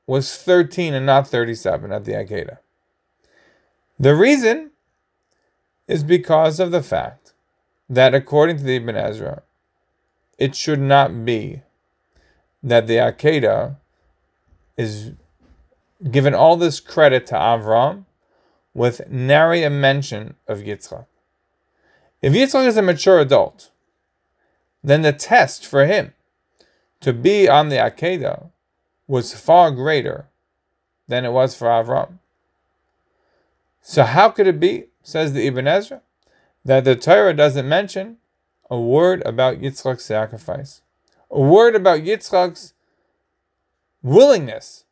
[0.05, 2.59] was 13 and not 37 at the Akedah?
[4.01, 4.72] The reason
[5.87, 7.35] is because of the fact
[7.88, 9.42] that according to the Ibn Ezra,
[10.38, 11.62] it should not be
[12.61, 13.77] that the Akedah
[14.77, 15.12] is
[16.11, 18.07] given all this credit to Avram
[18.74, 21.07] with nary a mention of Yitzchak.
[22.22, 23.70] If Yitzchak is a mature adult,
[24.88, 26.14] then the test for him
[27.01, 28.51] to be on the Akedah
[29.07, 30.27] was far greater
[31.07, 32.18] than it was for Avram.
[33.81, 36.03] So how could it be, says the Ibn Ezra,
[36.64, 38.18] that the Torah doesn't mention
[38.70, 40.83] a word about Yitzchak's sacrifice,
[41.31, 42.74] a word about Yitzchak's
[44.03, 44.85] willingness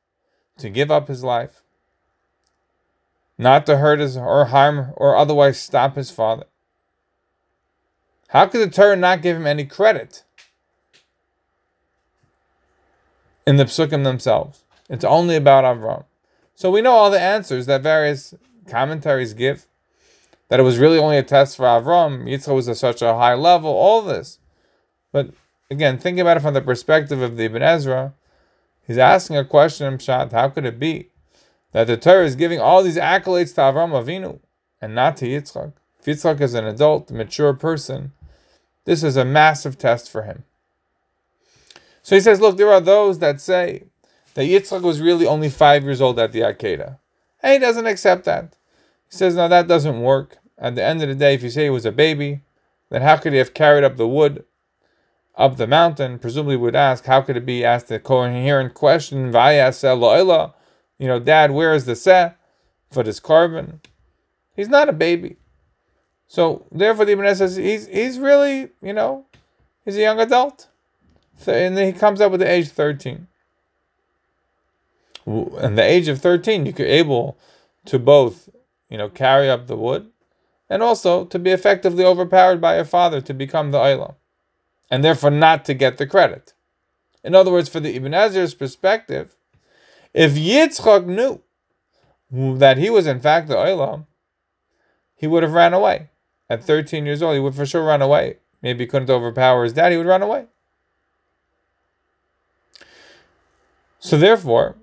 [0.58, 1.62] to give up his life,
[3.36, 6.46] not to hurt his or harm or otherwise stop his father.
[8.28, 10.24] How could the Torah not give him any credit
[13.46, 14.64] in the psukim themselves?
[14.88, 16.04] It's only about Avram.
[16.54, 18.34] So we know all the answers that various
[18.68, 19.66] commentaries give.
[20.48, 22.24] That it was really only a test for Avram.
[22.24, 23.70] Yitzchak was at such a high level.
[23.70, 24.38] All this,
[25.12, 25.30] but
[25.70, 28.14] again, think about it from the perspective of the Ibn Ezra.
[28.86, 30.30] He's asking a question in Pshat.
[30.30, 31.08] How could it be
[31.72, 34.38] that the Torah is giving all these accolades to Avram Avinu
[34.80, 35.72] and not to Yitzchak?
[36.06, 38.12] Yitzchak is an adult, mature person,
[38.84, 40.44] this is a massive test for him.
[42.02, 43.84] So he says, look, there are those that say
[44.34, 46.98] that Yitzchak was really only five years old at the Akedah.
[47.42, 48.56] And he doesn't accept that.
[49.10, 50.38] He says, no, that doesn't work.
[50.58, 52.42] At the end of the day, if you say he was a baby,
[52.90, 54.44] then how could he have carried up the wood
[55.36, 56.18] up the mountain?
[56.18, 59.32] Presumably would ask, how could it be asked a coherent question,
[60.98, 62.30] you know, Dad, where is the seh
[62.90, 63.80] for this korban?
[64.54, 65.36] He's not a baby.
[66.28, 69.26] So therefore, the Ibn says he's he's really you know
[69.84, 70.68] he's a young adult,
[71.46, 73.28] and then he comes up with the age thirteen.
[75.26, 77.38] And the age of thirteen, you could able
[77.86, 78.48] to both
[78.88, 80.10] you know carry up the wood,
[80.68, 84.14] and also to be effectively overpowered by a father to become the Olam,
[84.90, 86.54] and therefore not to get the credit.
[87.22, 89.36] In other words, for the Ibn Ezra's perspective,
[90.14, 91.40] if Yitzchak knew
[92.30, 94.06] that he was in fact the Olam,
[95.14, 96.10] he would have ran away.
[96.48, 98.36] At 13 years old, he would for sure run away.
[98.62, 100.46] Maybe he couldn't overpower his dad, he would run away.
[103.98, 104.76] So therefore,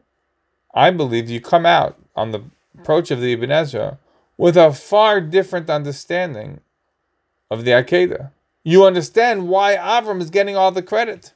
[0.73, 2.43] I believe you come out on the
[2.77, 3.97] approach of the Ibn Ezra
[4.37, 6.59] with a far different understanding
[7.49, 8.31] of the Akedah.
[8.63, 11.33] You understand why Avram is getting all the credit.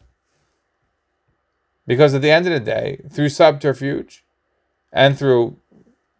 [1.85, 4.23] Because at the end of the day, through subterfuge
[4.91, 5.55] and through,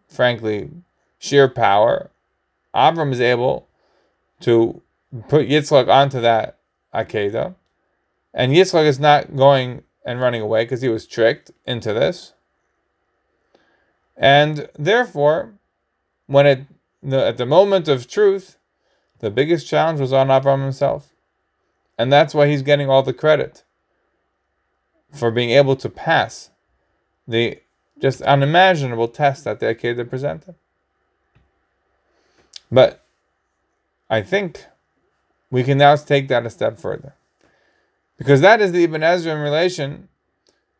[0.07, 0.69] frankly,
[1.19, 2.09] sheer power,
[2.73, 3.66] Avram is able
[4.41, 4.81] to
[5.27, 6.57] put Yitzchak onto that
[6.93, 7.55] Akedah.
[8.33, 12.33] And Yitzchak is not going and running away because he was tricked into this.
[14.15, 15.53] And therefore,
[16.27, 16.65] when it
[17.11, 18.57] at the moment of truth,
[19.19, 21.13] the biggest challenge was on Avram himself.
[21.97, 23.63] And that's why he's getting all the credit
[25.11, 26.51] for being able to pass
[27.27, 27.59] the
[27.99, 30.55] just unimaginable test that the Akedah presented.
[32.71, 33.03] But
[34.09, 34.65] I think
[35.49, 37.13] we can now take that a step further.
[38.17, 40.09] Because that is the Ibn Ezra in relation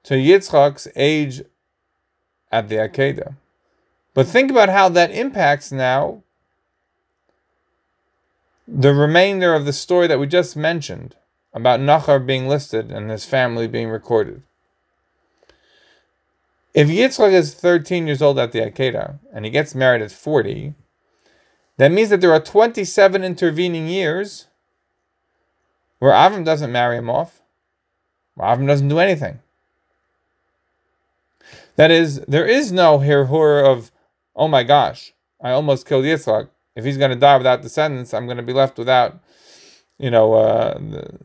[0.04, 1.42] to Yitzchak's age
[2.52, 3.36] at the Akedah.
[4.14, 6.24] But think about how that impacts now
[8.68, 11.16] the remainder of the story that we just mentioned
[11.54, 14.42] about Nachar being listed and his family being recorded.
[16.74, 20.74] If Yitzchak is 13 years old at the Akedah and he gets married at 40,
[21.78, 24.48] that means that there are 27 intervening years
[26.00, 27.42] where Avram doesn't marry him off,
[28.36, 29.40] where Avram doesn't do anything.
[31.76, 33.92] That is, there is no horror of,
[34.36, 36.50] oh my gosh, I almost killed Yitzchak.
[36.76, 39.20] If he's going to die without descendants, I'm going to be left without,
[39.98, 40.80] you know, uh,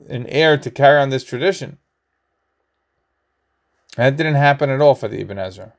[0.08, 1.78] an heir to carry on this tradition.
[3.96, 5.74] That didn't happen at all for the Ibn Ezra.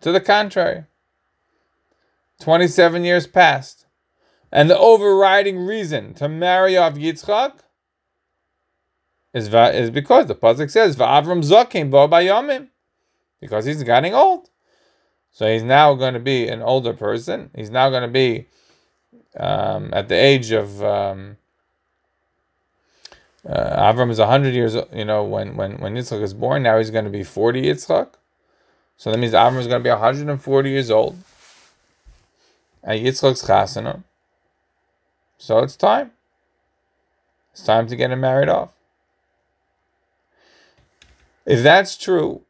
[0.00, 0.84] To the contrary,
[2.40, 3.81] 27 years passed,
[4.52, 7.60] and the overriding reason to marry off Yitzchak
[9.32, 12.68] is, is because the pasuk says Va'avram Zakim Bo Bayomim,
[13.40, 14.50] because he's getting old.
[15.32, 17.50] So he's now going to be an older person.
[17.56, 18.46] He's now going to be
[19.36, 21.38] um, at the age of um,
[23.48, 24.76] uh, Avram is hundred years.
[24.92, 26.62] You know when when when Yitzchak is born.
[26.62, 27.62] Now he's going to be forty.
[27.62, 28.10] Yitzchak.
[28.98, 31.16] So that means Avram is going to be 140 years old.
[32.84, 34.04] And Yitzchak's chasana.
[35.42, 36.12] So it's time.
[37.50, 38.70] It's time to get him married off.
[41.44, 42.42] If that's true,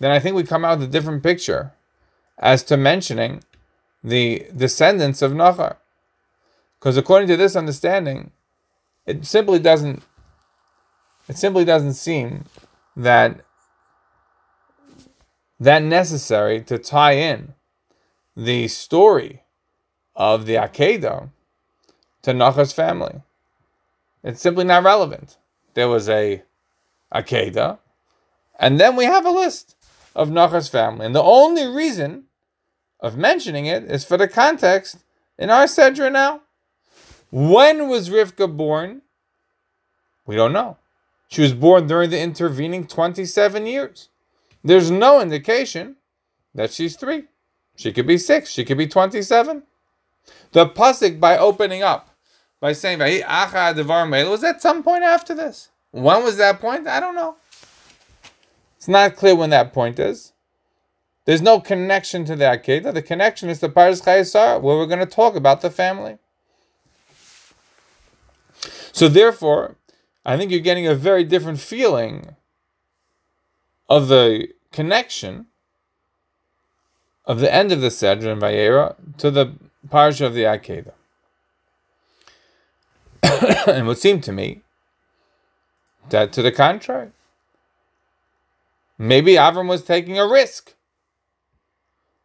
[0.00, 1.72] then I think we come out with a different picture
[2.36, 3.42] as to mentioning
[4.04, 5.76] the descendants of Nachar.
[6.78, 8.32] Because according to this understanding,
[9.06, 10.02] it simply doesn't
[11.26, 12.44] it simply doesn't seem
[12.94, 13.40] that
[15.58, 17.54] that necessary to tie in
[18.36, 19.44] the story
[20.14, 21.30] of the Akedah
[22.22, 23.22] to Nachar's family.
[24.22, 25.36] It's simply not relevant.
[25.74, 26.42] There was a
[27.14, 27.78] Akedah,
[28.58, 29.76] and then we have a list
[30.14, 31.06] of Nachar's family.
[31.06, 32.24] And the only reason
[33.00, 34.98] of mentioning it is for the context
[35.38, 36.42] in our Sedra now.
[37.30, 39.02] When was Rivka born?
[40.26, 40.76] We don't know.
[41.28, 44.08] She was born during the intervening 27 years.
[44.62, 45.96] There's no indication
[46.54, 47.24] that she's three.
[47.76, 48.50] She could be six.
[48.50, 49.62] She could be 27.
[50.52, 52.09] The pasuk by opening up,
[52.60, 55.70] by saying, was at some point after this.
[55.90, 56.86] When was that point?
[56.86, 57.36] I don't know.
[58.76, 60.32] It's not clear when that point is.
[61.24, 62.94] There's no connection to the Akedah.
[62.94, 66.18] The connection is to Paris Chayei Sarah, where we're going to talk about the family.
[68.92, 69.76] So therefore,
[70.24, 72.36] I think you're getting a very different feeling
[73.88, 75.46] of the connection
[77.24, 79.54] of the end of the Sedra and Vayera to the
[79.88, 80.92] parsha of the Akedah.
[83.66, 84.62] and would seem to me
[86.10, 87.10] that to the contrary,
[88.98, 90.74] maybe Avram was taking a risk.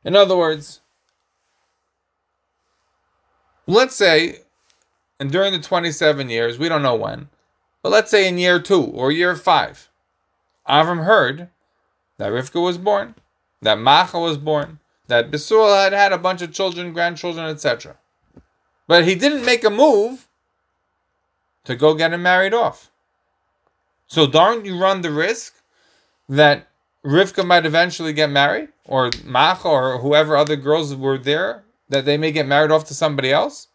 [0.03, 0.81] In other words,
[3.67, 4.39] let's say,
[5.19, 7.29] and during the 27 years, we don't know when,
[7.81, 9.89] but let's say in year two or year five,
[10.67, 11.49] Avram heard
[12.17, 13.15] that Rivka was born,
[13.61, 17.97] that Macha was born, that Besuel had had a bunch of children, grandchildren, etc.
[18.87, 20.24] But he didn't make a move
[21.65, 22.91] to go get him married off.
[24.07, 25.55] So don't you run the risk
[26.29, 26.67] that
[27.03, 32.17] Rivka might eventually get married, or Macha, or whoever other girls were there, that they
[32.17, 33.67] may get married off to somebody else?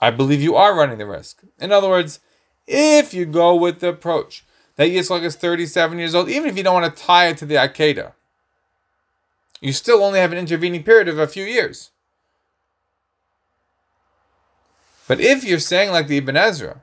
[0.00, 1.42] I believe you are running the risk.
[1.58, 2.20] In other words,
[2.66, 4.44] if you go with the approach
[4.76, 7.46] that Yitzchak is 37 years old, even if you don't want to tie it to
[7.46, 8.12] the Akedah,
[9.60, 11.90] you still only have an intervening period of a few years.
[15.08, 16.82] But if you're saying, like the Ibn Ezra,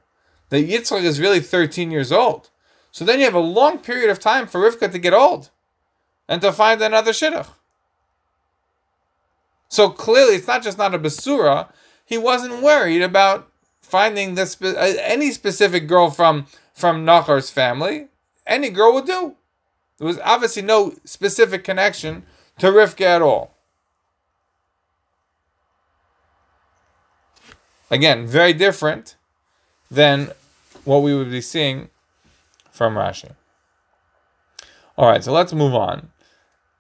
[0.50, 2.50] that Yitzchak is really 13 years old,
[2.92, 5.52] so then you have a long period of time for Rivka to get old
[6.28, 7.48] and to find another shidduch.
[9.70, 11.70] So clearly, it's not just not a basura,
[12.06, 13.50] he wasn't worried about
[13.82, 18.08] finding this uh, any specific girl from from Nachar's family.
[18.48, 19.36] Any girl would do.
[19.98, 22.24] There was obviously no specific connection
[22.60, 23.55] to Rivka at all.
[27.92, 29.16] Again, very different
[29.92, 30.32] than
[30.84, 31.90] what we would be seeing
[32.72, 33.32] from Rashi.
[34.98, 36.10] All right, so let's move on.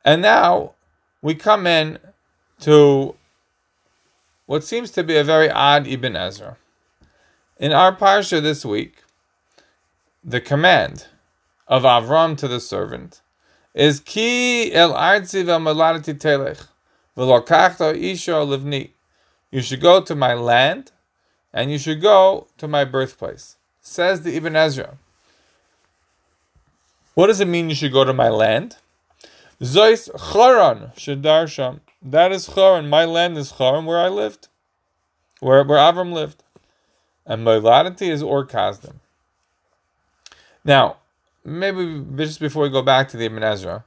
[0.03, 0.73] And now
[1.21, 1.99] we come in
[2.61, 3.15] to
[4.45, 6.57] what seems to be a very odd Ibn Ezra.
[7.57, 9.03] In our parsha this week,
[10.23, 11.07] the command
[11.67, 13.21] of Avram to the servant
[13.73, 16.67] is Ki el arzi telech
[17.17, 18.89] isha livni.
[19.51, 20.91] You should go to my land
[21.55, 23.55] and you should go to my birthplace.
[23.79, 24.97] Says the Ibn Ezra.
[27.13, 28.75] What does it mean you should go to my land?
[29.61, 31.79] Zois Charan Shadarsham.
[32.01, 32.89] That is Charan.
[32.89, 34.49] My land is Charan, where I lived,
[35.39, 36.43] where where Avram lived,
[37.25, 38.95] and my latitude is Or Kasdim.
[40.65, 40.97] Now,
[41.45, 43.85] maybe just before we go back to the Ibn Ezra,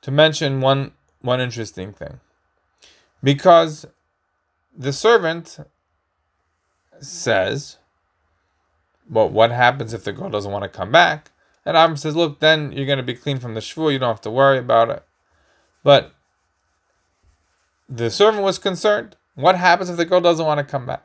[0.00, 2.20] to mention one one interesting thing,
[3.22, 3.84] because
[4.74, 5.58] the servant
[7.02, 7.78] says,
[9.10, 11.32] "Well, what happens if the girl doesn't want to come back?"
[11.64, 13.92] And Avram says, look, then you're going to be clean from the shvur.
[13.92, 15.04] You don't have to worry about it.
[15.84, 16.12] But
[17.88, 19.16] the servant was concerned.
[19.34, 21.04] What happens if the girl doesn't want to come back?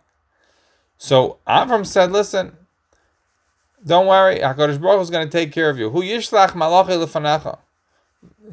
[0.98, 2.58] So Avram said, listen,
[3.86, 4.40] don't worry.
[4.40, 5.92] HaKadosh Baruch is going to take care of you.
[5.92, 7.60] Who yishlach malachi lefanecha.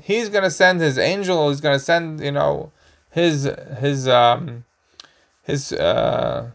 [0.03, 1.49] He's going to send his angel.
[1.49, 2.71] He's going to send, you know,
[3.11, 4.65] his, his, um,
[5.43, 6.51] his, uh,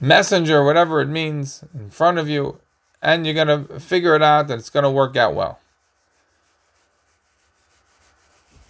[0.00, 2.58] messenger, whatever it means, in front of you
[3.02, 5.58] and you're going to figure it out that it's going to work out well.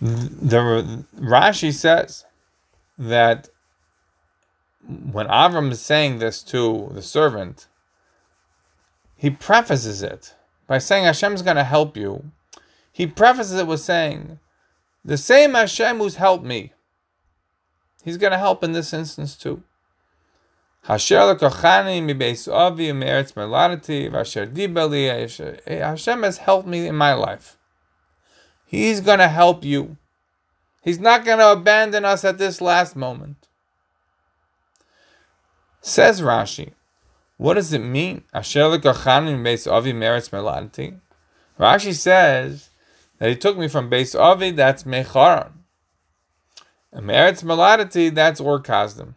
[0.00, 2.24] The Rashi says
[2.96, 3.50] that
[4.86, 7.66] when Avram is saying this to the servant,
[9.16, 10.34] he prefaces it
[10.66, 12.30] by saying Hashem's going to help you.
[12.90, 14.38] He prefaces it with saying,
[15.04, 16.72] the same Hashem who's helped me,
[18.02, 19.62] he's going to help in this instance too.
[20.82, 21.36] Hashem
[26.22, 27.58] has helped me in my life.
[28.64, 29.96] He's going to help you.
[30.82, 33.48] He's not going to abandon us at this last moment.
[35.82, 36.72] Says Rashi,
[37.36, 38.24] what does it mean?
[41.58, 42.70] Rashi says
[43.18, 45.52] that he took me from Beis Avi, that's Mecharon.
[46.92, 49.14] And Meretz Meladati, that's Or Kasdim.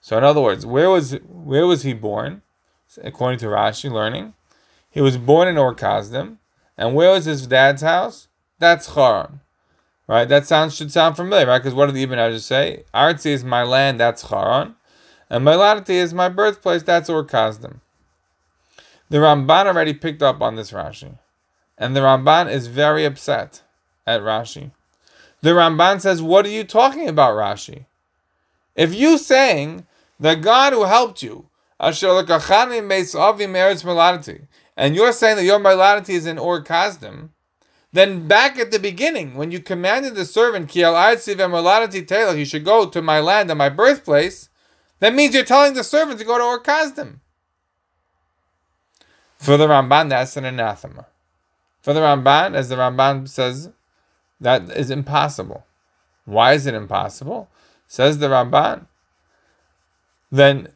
[0.00, 2.42] So in other words, where was where was he born?
[3.02, 4.34] According to Rashi, learning,
[4.90, 6.38] he was born in Or Kasdim,
[6.76, 8.28] and where was his dad's house?
[8.58, 9.40] That's Charan,
[10.08, 10.28] right?
[10.28, 11.58] That sounds should sound familiar, right?
[11.58, 12.84] Because what did the Ibn Ezra say?
[12.92, 14.74] Artzi is my land, that's Charan,
[15.28, 17.80] and Meladati is my birthplace, that's Or Kasdim.
[19.08, 21.18] The Ramban already picked up on this Rashi,
[21.78, 23.62] and the Ramban is very upset
[24.06, 24.72] at Rashi.
[25.42, 27.86] The Ramban says, "What are you talking about, Rashi?
[28.74, 29.86] If you saying
[30.20, 31.48] the God who helped you,
[31.80, 32.22] and you're
[35.12, 37.30] saying that your miladity is in Or Kasdim,
[37.92, 43.18] then back at the beginning, when you commanded the servant, you should go to my
[43.18, 44.48] land and my birthplace,
[45.00, 47.20] that means you're telling the servant to go to Or Kasdim.
[49.38, 51.06] For the Ramban, that's an anathema.
[51.80, 53.70] For the Ramban, as the Ramban says,
[54.38, 55.64] that is impossible.
[56.26, 57.48] Why is it impossible?
[57.88, 58.86] Says the Ramban,
[60.30, 60.68] then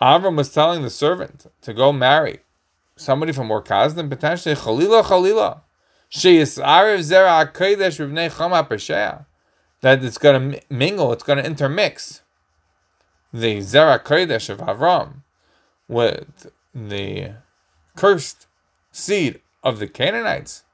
[0.00, 2.40] Avram was telling the servant to go marry
[2.96, 5.60] somebody from Or Kasdim, potentially Chalila Chalila.
[6.08, 9.26] She is Ariv Zera Akedesh Rivnei Chama Pesheah.
[9.80, 12.22] That it's going to mingle, it's going to intermix
[13.32, 15.22] the Zera Kodesh of Avram
[15.88, 17.32] with the
[17.96, 18.46] cursed
[18.90, 20.64] seed of the Canaanites.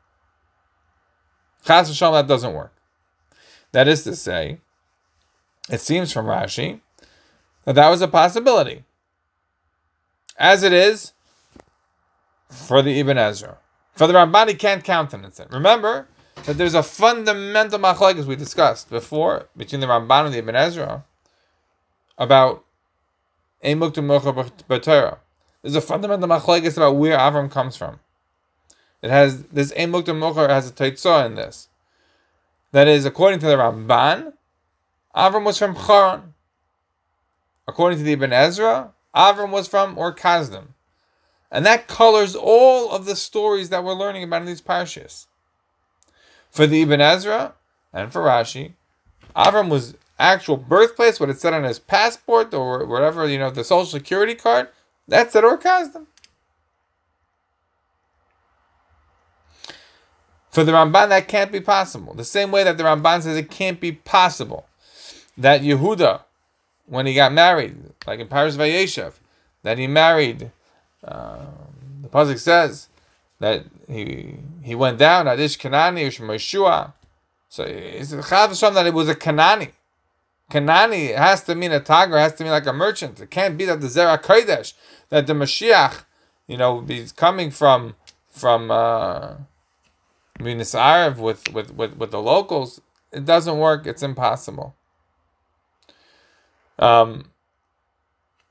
[1.65, 2.75] Chas that doesn't work.
[3.73, 4.59] That is to say,
[5.71, 6.81] it seems from Rashi
[7.69, 8.83] that that was a possibility.
[10.39, 11.13] As it is
[12.49, 13.59] for the Ibn Ezra.
[13.93, 15.49] For the Ramban, he can't countenance it.
[15.51, 16.09] Remember
[16.47, 20.57] that there's a fundamental machlek, as we discussed before, between the Ramban and the Ibn
[20.57, 21.05] Ezra
[22.17, 22.65] about
[23.63, 25.19] Emuk
[25.61, 28.01] There's a fundamental machlekes about where Avram comes from.
[29.03, 31.69] It has this Emuk has a taitzah in this.
[32.73, 34.33] That is, according to the Ramban,
[35.15, 36.28] Avram was from Charan.
[37.69, 40.69] According to the Ibn Ezra, Avram was from Or Kasdim.
[41.51, 45.27] And that colors all of the stories that we're learning about in these parshas.
[46.51, 47.53] For the Ibn Ezra
[47.93, 48.73] and for Rashi,
[49.37, 53.63] Avram was actual birthplace, what it said on his passport or whatever, you know, the
[53.63, 54.69] social security card,
[55.07, 56.07] that's at Or Kasdim.
[60.51, 62.15] For the Ramban, that can't be possible.
[62.15, 64.67] The same way that the Ramban says it can't be possible
[65.37, 66.23] that Yehuda
[66.89, 67.77] when he got married,
[68.07, 69.15] like in Paris Vayeshev,
[69.63, 70.51] that he married.
[71.05, 71.47] Uh,
[72.03, 72.89] the pasuk says
[73.39, 76.93] that he he went down Adish Kanani Yeshua.
[77.49, 79.71] So it's chav that it was a Kanani.
[80.51, 83.21] Kanani has to mean a tagar, has to mean like a merchant.
[83.21, 84.73] It can't be that the Zera Kodesh,
[85.11, 86.05] that the Mashiach,
[86.47, 87.95] you know, is coming from
[88.31, 89.35] from uh,
[90.41, 92.81] Minas Arab with, with, with, with the locals.
[93.13, 93.87] It doesn't work.
[93.87, 94.75] It's impossible.
[96.79, 97.31] Um,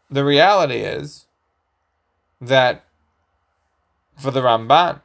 [0.10, 1.26] the reality is
[2.42, 2.86] that
[4.18, 5.02] for the Ramban,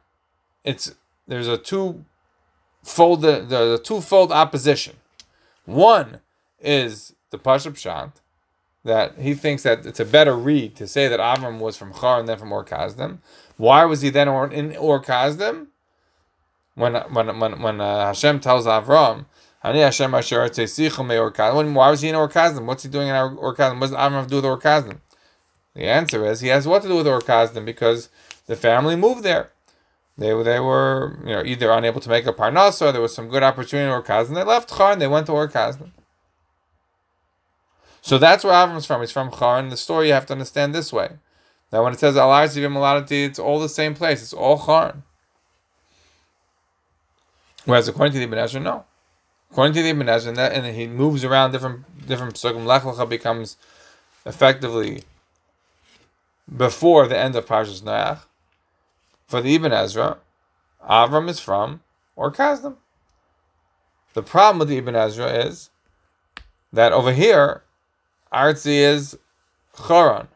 [0.63, 0.93] it's
[1.27, 2.05] there's a two
[2.83, 4.97] fold there's a twofold opposition.
[5.65, 6.19] One
[6.59, 8.11] is the pashut pshat,
[8.83, 12.21] that he thinks that it's a better read to say that Avram was from Char
[12.23, 13.19] than from Ur Kasdim.
[13.57, 15.67] Why was he then in Ur Kasdim?
[16.75, 19.25] When when when when uh, Hashem tells Avram,
[19.63, 22.65] "Ani Hashem Asher Tzeichum Ur Kasdim," why was he in Ur Kasdim?
[22.65, 23.79] What's he doing in Ur Kasdim?
[23.79, 24.99] What does Avram have to do with Ur Kasdim?
[25.75, 28.09] The answer is he has what to do with Ur Kasdim because
[28.45, 29.51] the family moved there.
[30.17, 33.29] They, they were you know either unable to make a parnas or there was some
[33.29, 34.35] good opportunity in Ur Kasdim.
[34.35, 35.91] They left Char and they went to Ur Kasdim.
[38.01, 38.99] So that's where Avram's from.
[38.99, 41.11] He's from Char, and the story you have to understand this way.
[41.71, 44.21] Now, when it says Alar Zivim it's all the same place.
[44.21, 44.97] It's all Char.
[47.63, 48.83] Whereas according to the Ibn Ezra, no.
[49.53, 52.65] According to the Ibn Ezra, and, that, and he moves around different different psukim.
[52.65, 53.55] Lech Lecha becomes
[54.25, 55.03] effectively
[56.57, 58.21] before the end of Parshas Noach.
[59.27, 60.17] For the Ibn Ezra,
[60.89, 61.81] Avram is from
[62.15, 62.77] or Kasdim.
[64.15, 65.69] The problem with the Ibn Ezra is
[66.71, 67.61] that over here,
[68.33, 69.19] Artzi is
[69.87, 70.29] Charon.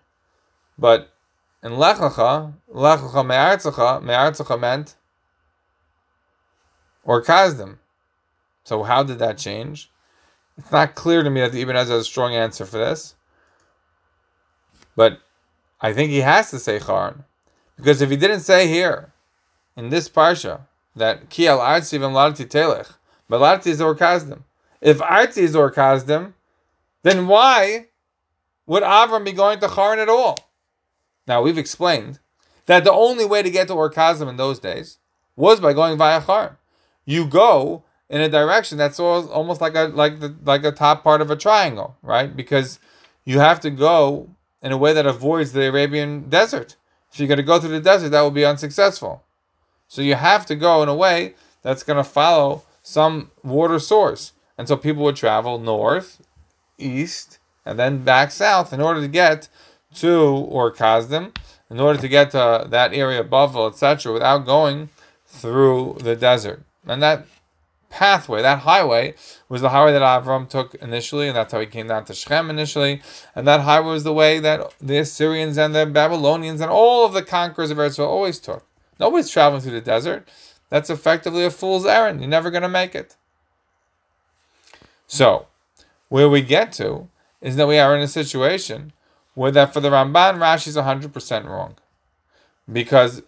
[0.77, 1.11] But
[1.63, 4.93] in Lech Lecha, Lech Lecha Me'artzecha, Me'artzecha meant
[7.03, 7.79] or Kasdim.
[8.67, 9.89] So how did that change?
[10.57, 13.15] It's not clear to me that the Ibn Ezra has a strong answer for this.
[14.93, 15.21] But
[15.79, 17.23] I think he has to say Charon.
[17.77, 19.13] Because if he didn't say here,
[19.77, 20.63] in this parsha,
[20.97, 22.91] that Ki al Artzi v'mladati telech,
[23.29, 24.41] but Larti is Ur Kasdim.
[24.81, 26.33] If Artzi is Ur Kasdim,
[27.03, 27.85] then why
[28.65, 30.49] would Avram be going to Charan at all?
[31.25, 32.19] Now we've explained
[32.65, 34.97] that the only way to get to Ur Kasdim in those days
[35.37, 36.57] was by going via Charan.
[37.05, 41.21] You go in a direction that's almost like a like the like a top part
[41.21, 42.35] of a triangle, right?
[42.35, 42.79] Because
[43.25, 44.29] you have to go
[44.61, 46.75] in a way that avoids the Arabian desert.
[47.11, 49.23] If you're going to go through the desert, that will be unsuccessful.
[49.87, 54.33] So you have to go in a way that's going to follow some water source.
[54.57, 56.21] And so people would travel north,
[56.77, 59.49] east, and then back south in order to get
[59.95, 61.35] to Ur Kasdim,
[61.69, 64.89] in order to get to that area above, etc., without going
[65.25, 66.63] through the desert.
[66.85, 67.25] And that
[67.89, 69.15] pathway, that highway,
[69.49, 72.49] was the highway that Avram took initially, and that's how he came down to Shechem
[72.49, 73.01] initially.
[73.35, 77.13] And that highway was the way that the Assyrians and the Babylonians and all of
[77.13, 78.65] the conquerors of Israel always took.
[78.99, 80.27] Nobody's traveling through the desert.
[80.69, 82.19] That's effectively a fool's errand.
[82.19, 83.15] You're never going to make it.
[85.07, 85.47] So,
[86.09, 87.07] where we get to
[87.41, 88.91] is that we are in a situation
[89.33, 91.75] where that for the Ramban, Rashi is 100% wrong.
[92.71, 93.21] Because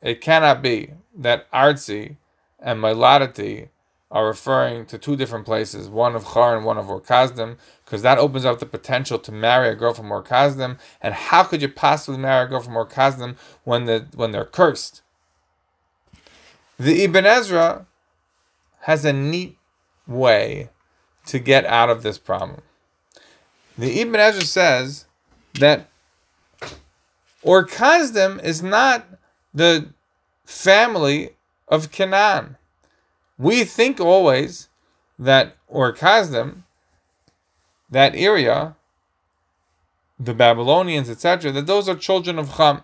[0.00, 2.16] it cannot be that Artzi
[2.58, 3.68] and Miladati
[4.10, 8.02] are referring to two different places, one of Char and one of Or Kasdim, because
[8.02, 10.78] that opens up the potential to marry a girl from Or Kasdim.
[11.00, 14.44] And how could you possibly marry a girl from Or Kasdim when, the, when they're
[14.44, 15.02] cursed?
[16.78, 17.86] The Ibn Ezra
[18.80, 19.56] has a neat
[20.06, 20.70] way
[21.26, 22.62] to get out of this problem.
[23.78, 25.06] The Ibn Ezra says
[25.54, 25.88] that
[27.44, 29.06] Orkazdim is not
[29.54, 29.90] the
[30.44, 31.30] family
[31.68, 32.56] of Canaan.
[33.40, 34.68] We think always
[35.18, 36.64] that Kasdim,
[37.90, 38.76] that area,
[40.18, 42.82] the Babylonians, etc., that those are children of Cham.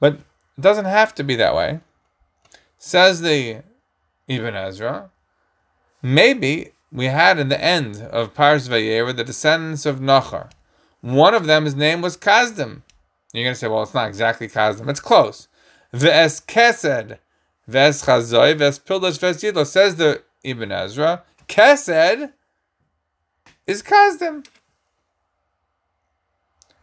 [0.00, 1.78] But it doesn't have to be that way.
[2.76, 3.62] Says the
[4.26, 5.10] Ibn Ezra,
[6.02, 10.50] maybe we had in the end of Pars Vayera the descendants of Nachar.
[11.00, 12.82] One of them, his name was Kasdim.
[13.32, 14.88] You're going to say, well, it's not exactly Kasdim.
[14.88, 15.46] It's close.
[15.92, 17.18] Ve'es Kesed
[17.66, 19.66] Ves Chazoy, Ves Pildash, Ves Yidlo.
[19.66, 22.32] Says the Ibn Ezra, Kesed
[23.66, 24.46] is Kasdim.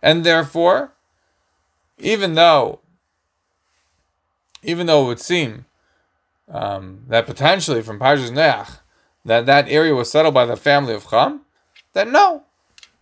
[0.01, 0.93] And therefore,
[1.99, 2.79] even though,
[4.63, 5.65] even though it would seem
[6.49, 8.79] um, that potentially from Parshas Noach,
[9.23, 11.41] that that area was settled by the family of Cham,
[11.93, 12.43] then no,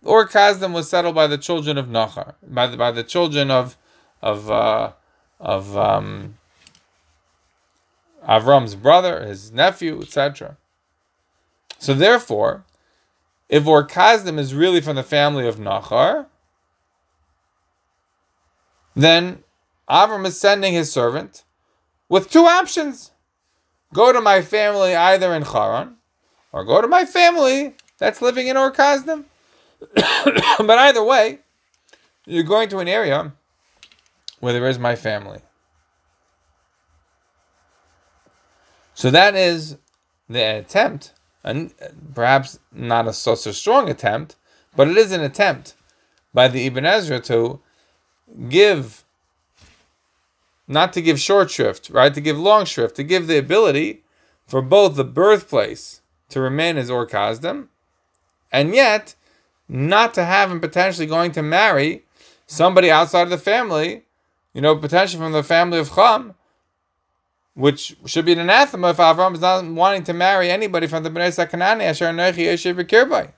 [0.02, 3.76] or Kasdim was settled by the children of Nachar, by the, by the children of
[4.20, 4.92] of uh,
[5.38, 6.36] of um,
[8.28, 10.56] Avram's brother, his nephew, etc.
[11.78, 12.64] So therefore,
[13.48, 16.26] if Ur Kasdim is really from the family of Nachar,
[18.94, 19.42] then
[19.88, 21.44] Avram is sending his servant
[22.08, 23.10] with two options.
[23.92, 25.96] Go to my family either in Charan,
[26.52, 29.24] or go to my family that's living in Ur Kasdim.
[29.94, 31.40] but either way,
[32.26, 33.32] you're going to an area
[34.38, 35.40] where there is my family.
[39.00, 39.78] So that is
[40.28, 41.72] the attempt, and
[42.14, 44.36] perhaps not a so, so strong attempt,
[44.76, 45.72] but it is an attempt
[46.34, 47.60] by the Ibn Ezra to
[48.50, 49.06] give,
[50.68, 52.12] not to give short shrift, right?
[52.12, 54.02] To give long shrift, to give the ability
[54.46, 57.68] for both the birthplace to remain as Or Kasdim,
[58.52, 59.14] and yet
[59.66, 62.04] not to have him potentially going to marry
[62.46, 64.04] somebody outside of the family,
[64.52, 66.34] you know, potentially from the family of Cham,
[67.54, 71.10] which should be an anathema if Avram is not wanting to marry anybody from the
[71.10, 73.32] Bnei Sakanani, Asher Anochi Yeshiv Bekirbai.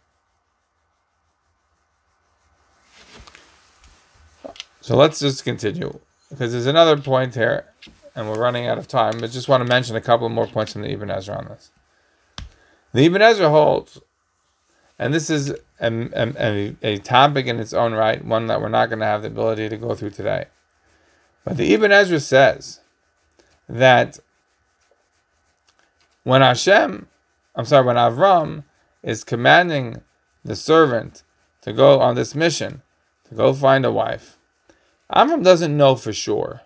[4.81, 5.99] So let's just continue
[6.29, 7.67] because there's another point here,
[8.15, 9.19] and we're running out of time.
[9.21, 11.71] But just want to mention a couple more points from the Ibn Ezra on this.
[12.93, 14.01] The Ibn Ezra holds,
[14.99, 15.51] and this is
[15.81, 19.23] a, a, a topic in its own right, one that we're not going to have
[19.23, 20.47] the ability to go through today.
[21.45, 22.81] But the Ibn Ezra says
[23.69, 24.19] that
[26.25, 27.07] when Hashem,
[27.55, 28.65] I'm sorry, when Avram
[29.03, 30.03] is commanding
[30.45, 31.23] the servant
[31.63, 32.83] to go on this mission,
[33.29, 34.39] to go find a wife,
[35.13, 36.63] Avram doesn't know for sure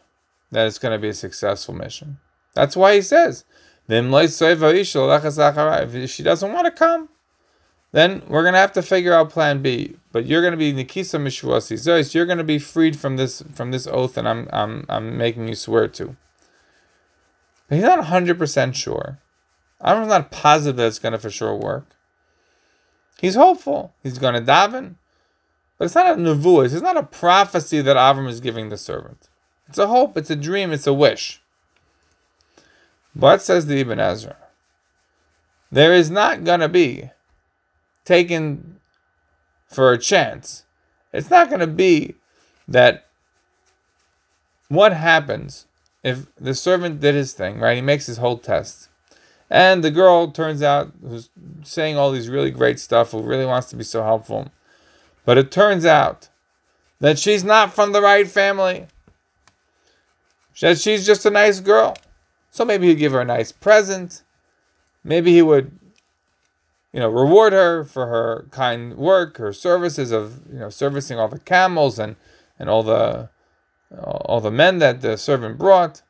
[0.51, 2.19] that it's going to be a successful mission.
[2.55, 3.45] That's why he says,
[3.89, 4.05] if
[6.11, 7.09] she doesn't want to come,
[7.93, 9.97] then we're going to have to figure out plan B.
[10.13, 13.43] But you're going to be Nikisa Mishwasi Zois, you're going to be freed from this
[13.55, 16.17] from this oath and I'm I'm I'm making you swear to.
[17.69, 19.19] But he's not 100% sure.
[19.81, 21.97] I'm not positive that it's going to for sure work.
[23.21, 23.93] He's hopeful.
[24.03, 24.97] He's going to daven.
[25.79, 26.65] But it's not a nevuah.
[26.65, 29.29] It's not a prophecy that Avram is giving the servant.
[29.69, 30.17] It's a hope.
[30.17, 30.73] It's a dream.
[30.73, 31.43] It's a wish.
[33.15, 34.37] But says the Ibn Ezra,
[35.73, 37.11] there is not going to be
[38.05, 38.79] taken
[39.69, 40.65] for a chance.
[41.13, 42.15] It's not going to be
[42.69, 43.07] that
[44.69, 45.67] what happens
[46.07, 47.75] if the servant did his thing, right?
[47.75, 48.89] He makes his whole test.
[49.51, 51.31] And the girl turns out who's
[51.65, 54.53] saying all these really great stuff, who really wants to be so helpful.
[55.25, 56.29] But it turns out
[57.01, 58.87] that she's not from the right family.
[60.61, 61.97] That she's just a nice girl.
[62.53, 64.23] So maybe he'd give her a nice present.
[65.03, 65.77] Maybe he would,
[66.93, 71.29] you know, reward her for her kind work, her services of, you know, servicing all
[71.29, 72.15] the camels and,
[72.61, 73.29] and all the
[73.99, 76.03] all the men that the servant brought,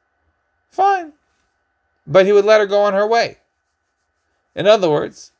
[0.70, 1.12] fine.
[2.06, 3.38] But he would let her go on her way.
[4.54, 5.32] In other words,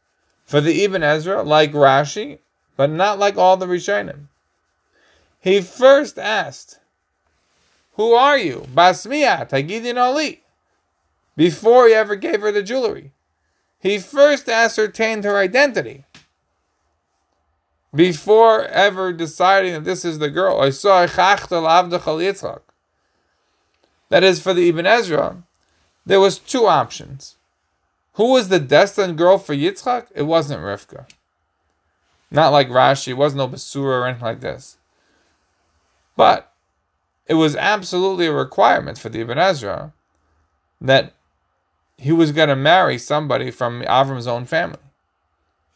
[0.45, 2.39] for the Ibn Ezra, like Rashi,
[2.77, 4.29] but not like all the Rishonim,
[5.41, 6.81] he first asked,
[7.93, 8.67] Who are you?
[8.75, 10.43] Basmiya, Tagidin Ali.
[11.37, 13.13] Before he ever gave her the jewelry.
[13.79, 16.06] He first ascertained her identity
[17.97, 20.61] before ever deciding that this is the girl.
[20.61, 21.07] I saw
[24.09, 25.43] That is for the Ibn Ezra,
[26.05, 27.37] there was two options.
[28.15, 30.07] Who was the destined girl for Yitzchak?
[30.15, 31.07] It wasn't Rivka.
[32.31, 34.79] Not like Rashi, it wasn't no Basura or anything like this.
[36.17, 36.53] But
[37.27, 39.93] it was absolutely a requirement for the Ibn Ezra
[40.81, 41.15] that
[41.99, 44.79] he was going to marry somebody from Avram's own family.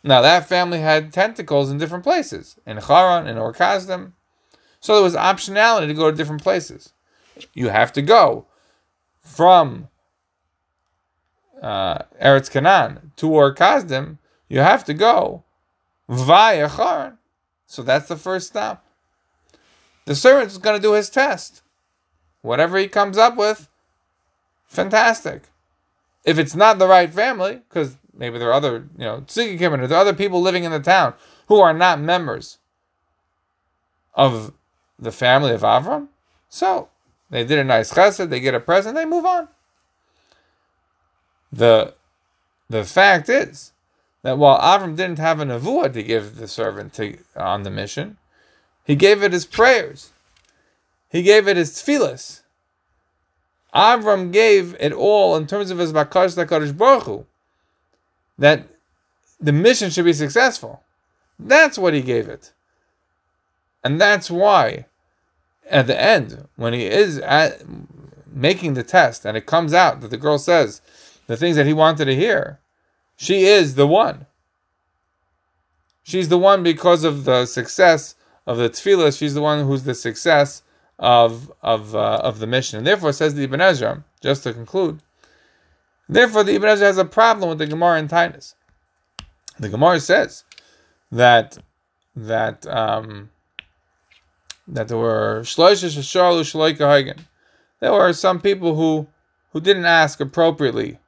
[0.03, 5.15] Now that family had tentacles in different places, in Haran, in Or So there was
[5.15, 6.93] optionality to go to different places.
[7.53, 8.47] You have to go
[9.21, 9.89] from
[11.61, 13.55] uh, Eretz Canaan to Or
[14.49, 15.45] You have to go
[16.09, 17.19] via Haran.
[17.67, 18.85] So that's the first stop.
[20.07, 21.63] The servant is going to do his test.
[22.43, 23.69] Whatever he comes up with,
[24.67, 25.43] fantastic.
[26.25, 29.87] If it's not the right family, because maybe there are other, you know, Tzigikim, or
[29.89, 31.15] there are other people living in the town
[31.49, 32.59] who are not members
[34.15, 34.53] of
[34.99, 36.09] the family of Avram.
[36.49, 36.91] So
[37.31, 39.49] they did a nice chesed, they get a present, they move on.
[41.51, 41.95] The
[42.69, 43.73] the fact is
[44.23, 48.17] that while Avram didn't have a nevuah to give the servant to, on the mission,
[48.85, 50.11] he gave it his prayers.
[51.09, 52.43] He gave it his tefillas.
[53.75, 57.27] Avram gave it all in terms of his bakash Baruch Hu
[58.41, 58.67] that
[59.41, 60.83] the mission should be successful.
[61.39, 62.53] That's what he gave it.
[63.85, 64.87] And that's why,
[65.71, 67.63] at the end, when he is at,
[68.33, 70.83] making the test and it comes out that the girl says
[71.27, 72.59] the things that he wanted to hear,
[73.17, 74.27] she is the one.
[76.03, 78.17] She's the one because of the success
[78.47, 79.17] of the tefillah.
[79.17, 80.63] She's the one who's the success
[80.99, 82.79] of of uh, of the mission.
[82.79, 85.01] And therefore, says the Ibn Ezra, just to conclude,
[86.11, 88.55] Therefore, the Ibn Ezra has a problem with the Gemara in Taanis.
[89.61, 90.45] The Gemara says
[91.13, 91.57] that
[92.17, 93.31] that um,
[94.67, 95.45] that there were
[97.81, 99.07] There were some people who
[99.53, 100.99] who didn't ask appropriately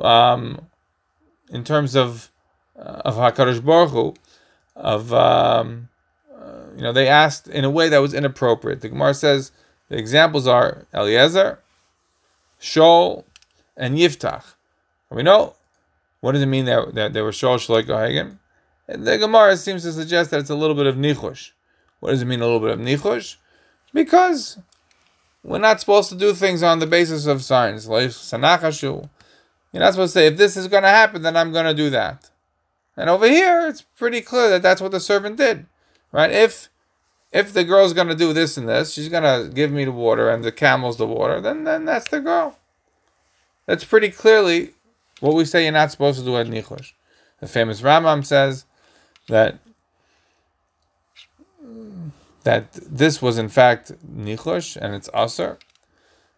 [0.00, 0.68] um,
[1.50, 2.30] in terms of
[2.78, 4.14] uh, of Hakadosh Baruch Hu,
[4.76, 5.88] of um,
[6.32, 8.80] uh, you know, they asked in a way that was inappropriate.
[8.80, 9.50] The Gemara says
[9.88, 11.58] the examples are Eliezer,
[12.60, 13.24] Shaul,
[13.76, 14.44] and Yiftach.
[15.10, 15.54] We know
[16.20, 18.40] what does it mean that, that they were Shol Shloik Hagen?
[18.88, 21.50] The Gemara seems to suggest that it's a little bit of nichush.
[22.00, 23.36] What does it mean, a little bit of nichush?
[23.92, 24.58] Because
[25.42, 27.86] we're not supposed to do things on the basis of signs.
[27.86, 31.74] You're not supposed to say, if this is going to happen, then I'm going to
[31.74, 32.30] do that.
[32.96, 35.66] And over here, it's pretty clear that that's what the servant did,
[36.12, 36.30] right?
[36.30, 36.70] If
[37.32, 39.92] if the girl's going to do this and this, she's going to give me the
[39.92, 42.56] water and the camels the water, then then that's the girl.
[43.66, 44.70] That's pretty clearly
[45.20, 46.92] what we say you're not supposed to do at Nichosh.
[47.40, 48.64] The famous Rambam says
[49.28, 49.58] that
[52.44, 55.58] that this was in fact Nichosh and it's Asr.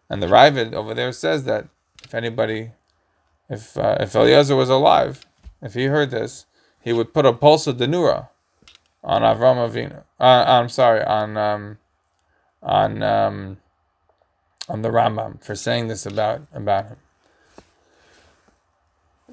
[0.09, 1.67] And the Raavad over there says that
[2.03, 2.71] if anybody,
[3.47, 5.25] if uh, if Eliezer was alive,
[5.61, 6.47] if he heard this,
[6.81, 8.29] he would put a pulsa d'nura
[9.03, 10.03] on Avram Avinu.
[10.19, 11.77] Uh, I'm sorry, on um,
[12.63, 13.57] on um,
[14.67, 16.97] on the Rambam for saying this about about him.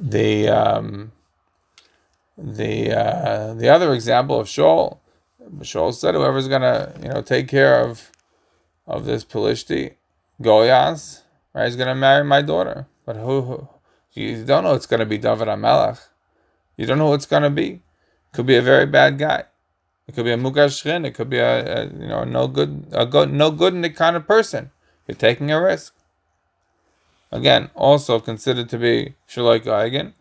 [0.00, 1.12] The um,
[2.36, 4.98] the uh, the other example of Shaul,
[5.60, 8.10] Shaul said, whoever's gonna you know take care of
[8.86, 9.94] of this Pelishti,
[10.42, 11.22] Golyas,
[11.54, 12.86] right, is gonna marry my daughter.
[13.04, 13.68] But who, who
[14.12, 16.00] you don't know it's gonna be David HaMelech.
[16.76, 17.82] You don't know who it's gonna be.
[18.32, 19.44] Could be a very bad guy.
[20.06, 21.06] It could be a mugashrin.
[21.06, 23.90] It could be a, a, you know no good a good no good in the
[23.90, 24.70] kind of person.
[25.08, 25.95] You're taking a risk.
[27.32, 30.12] Again, also considered to be shaloi kohagen,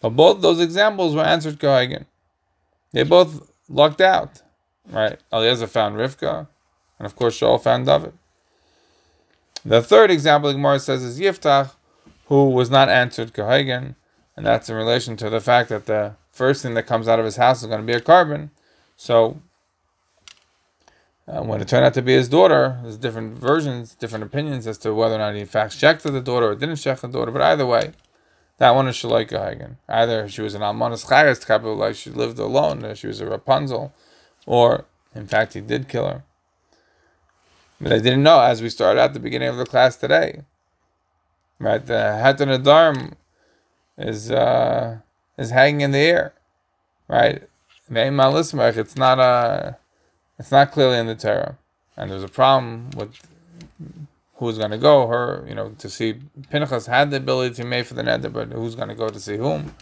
[0.00, 2.06] but both those examples were answered kohagen.
[2.92, 4.42] They both lucked out,
[4.90, 5.18] right?
[5.32, 6.46] Eliezer found Rivka,
[6.98, 8.12] and of course Shaul found David.
[9.64, 11.72] The third example Gemara says is Yiftach,
[12.26, 13.94] who was not answered kohagen,
[14.36, 17.24] and that's in relation to the fact that the first thing that comes out of
[17.24, 18.50] his house is going to be a korban.
[18.96, 19.40] So,
[21.26, 24.78] uh, when it turned out to be his daughter, there's different versions, different opinions as
[24.78, 27.30] to whether or not he in fact checked the daughter or didn't check the daughter.
[27.30, 27.92] But either way,
[28.58, 29.78] that one is Shalaika Hagen.
[29.88, 33.26] Either she was an Almanas Chayas of like she lived alone, or she was a
[33.26, 33.92] Rapunzel,
[34.46, 36.24] or in fact he did kill her.
[37.80, 40.42] But I didn't know, as we started at the beginning of the class today,
[41.58, 41.84] right?
[41.84, 43.14] The Hatan Adarm
[43.98, 44.98] is uh,
[45.36, 46.34] is hanging in the air,
[47.08, 47.42] right?
[47.90, 49.76] It's not a,
[50.38, 51.58] it's not clearly in the Torah,
[51.96, 53.16] and there's a problem with
[54.36, 55.06] who's going to go.
[55.06, 56.20] Her, you know, to see
[56.50, 59.20] Pinchas had the ability to make for the nether, but who's going to go to
[59.20, 59.74] see whom?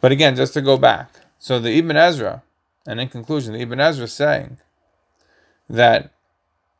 [0.00, 2.42] But again, just to go back, so the Ibn Ezra,
[2.86, 4.58] and in conclusion, the Ibn Ezra is saying
[5.68, 6.12] that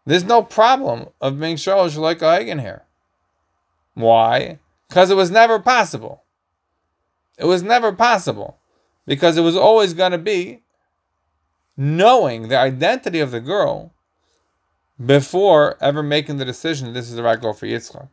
[0.06, 2.82] there's no problem of being sholosh like Hagen here.
[3.94, 4.58] Why?
[4.88, 6.24] Because it was never possible.
[7.38, 8.58] It was never possible
[9.06, 10.62] because it was always going to be
[11.80, 13.90] knowing the identity of the girl
[15.02, 18.10] before ever making the decision this is the right girl for Yitzchak.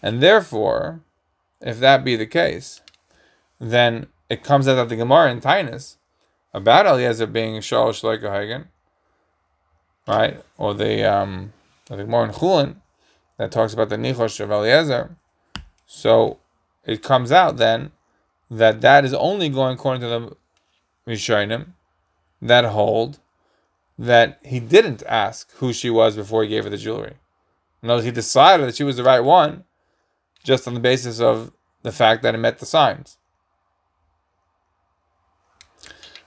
[0.00, 1.02] And therefore,
[1.60, 2.80] if that be the case,
[3.60, 5.96] then it comes out of the Gemara in Taanis
[6.54, 8.68] about Eliezer being Shalosh like Hagen,
[10.08, 10.42] right?
[10.56, 11.52] Or the um,
[11.88, 12.76] the Gemara in Chulin
[13.36, 15.14] that talks about the Nichosh of Eliezer.
[15.86, 16.38] So
[16.86, 17.92] it comes out then
[18.50, 20.36] that that is only going according to the
[21.06, 21.74] Rishonim
[22.42, 23.20] that hold
[23.98, 27.14] that he didn't ask who she was before he gave her the jewelry.
[27.82, 29.64] In other words, he decided that she was the right one
[30.44, 33.18] just on the basis of the fact that it met the signs.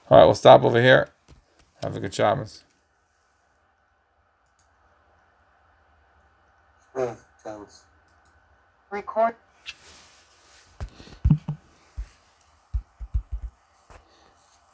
[0.10, 1.10] All right, we'll stop over here.
[1.84, 2.64] Have a good Shabbos.
[6.96, 7.14] Hmm,
[8.92, 9.36] Record.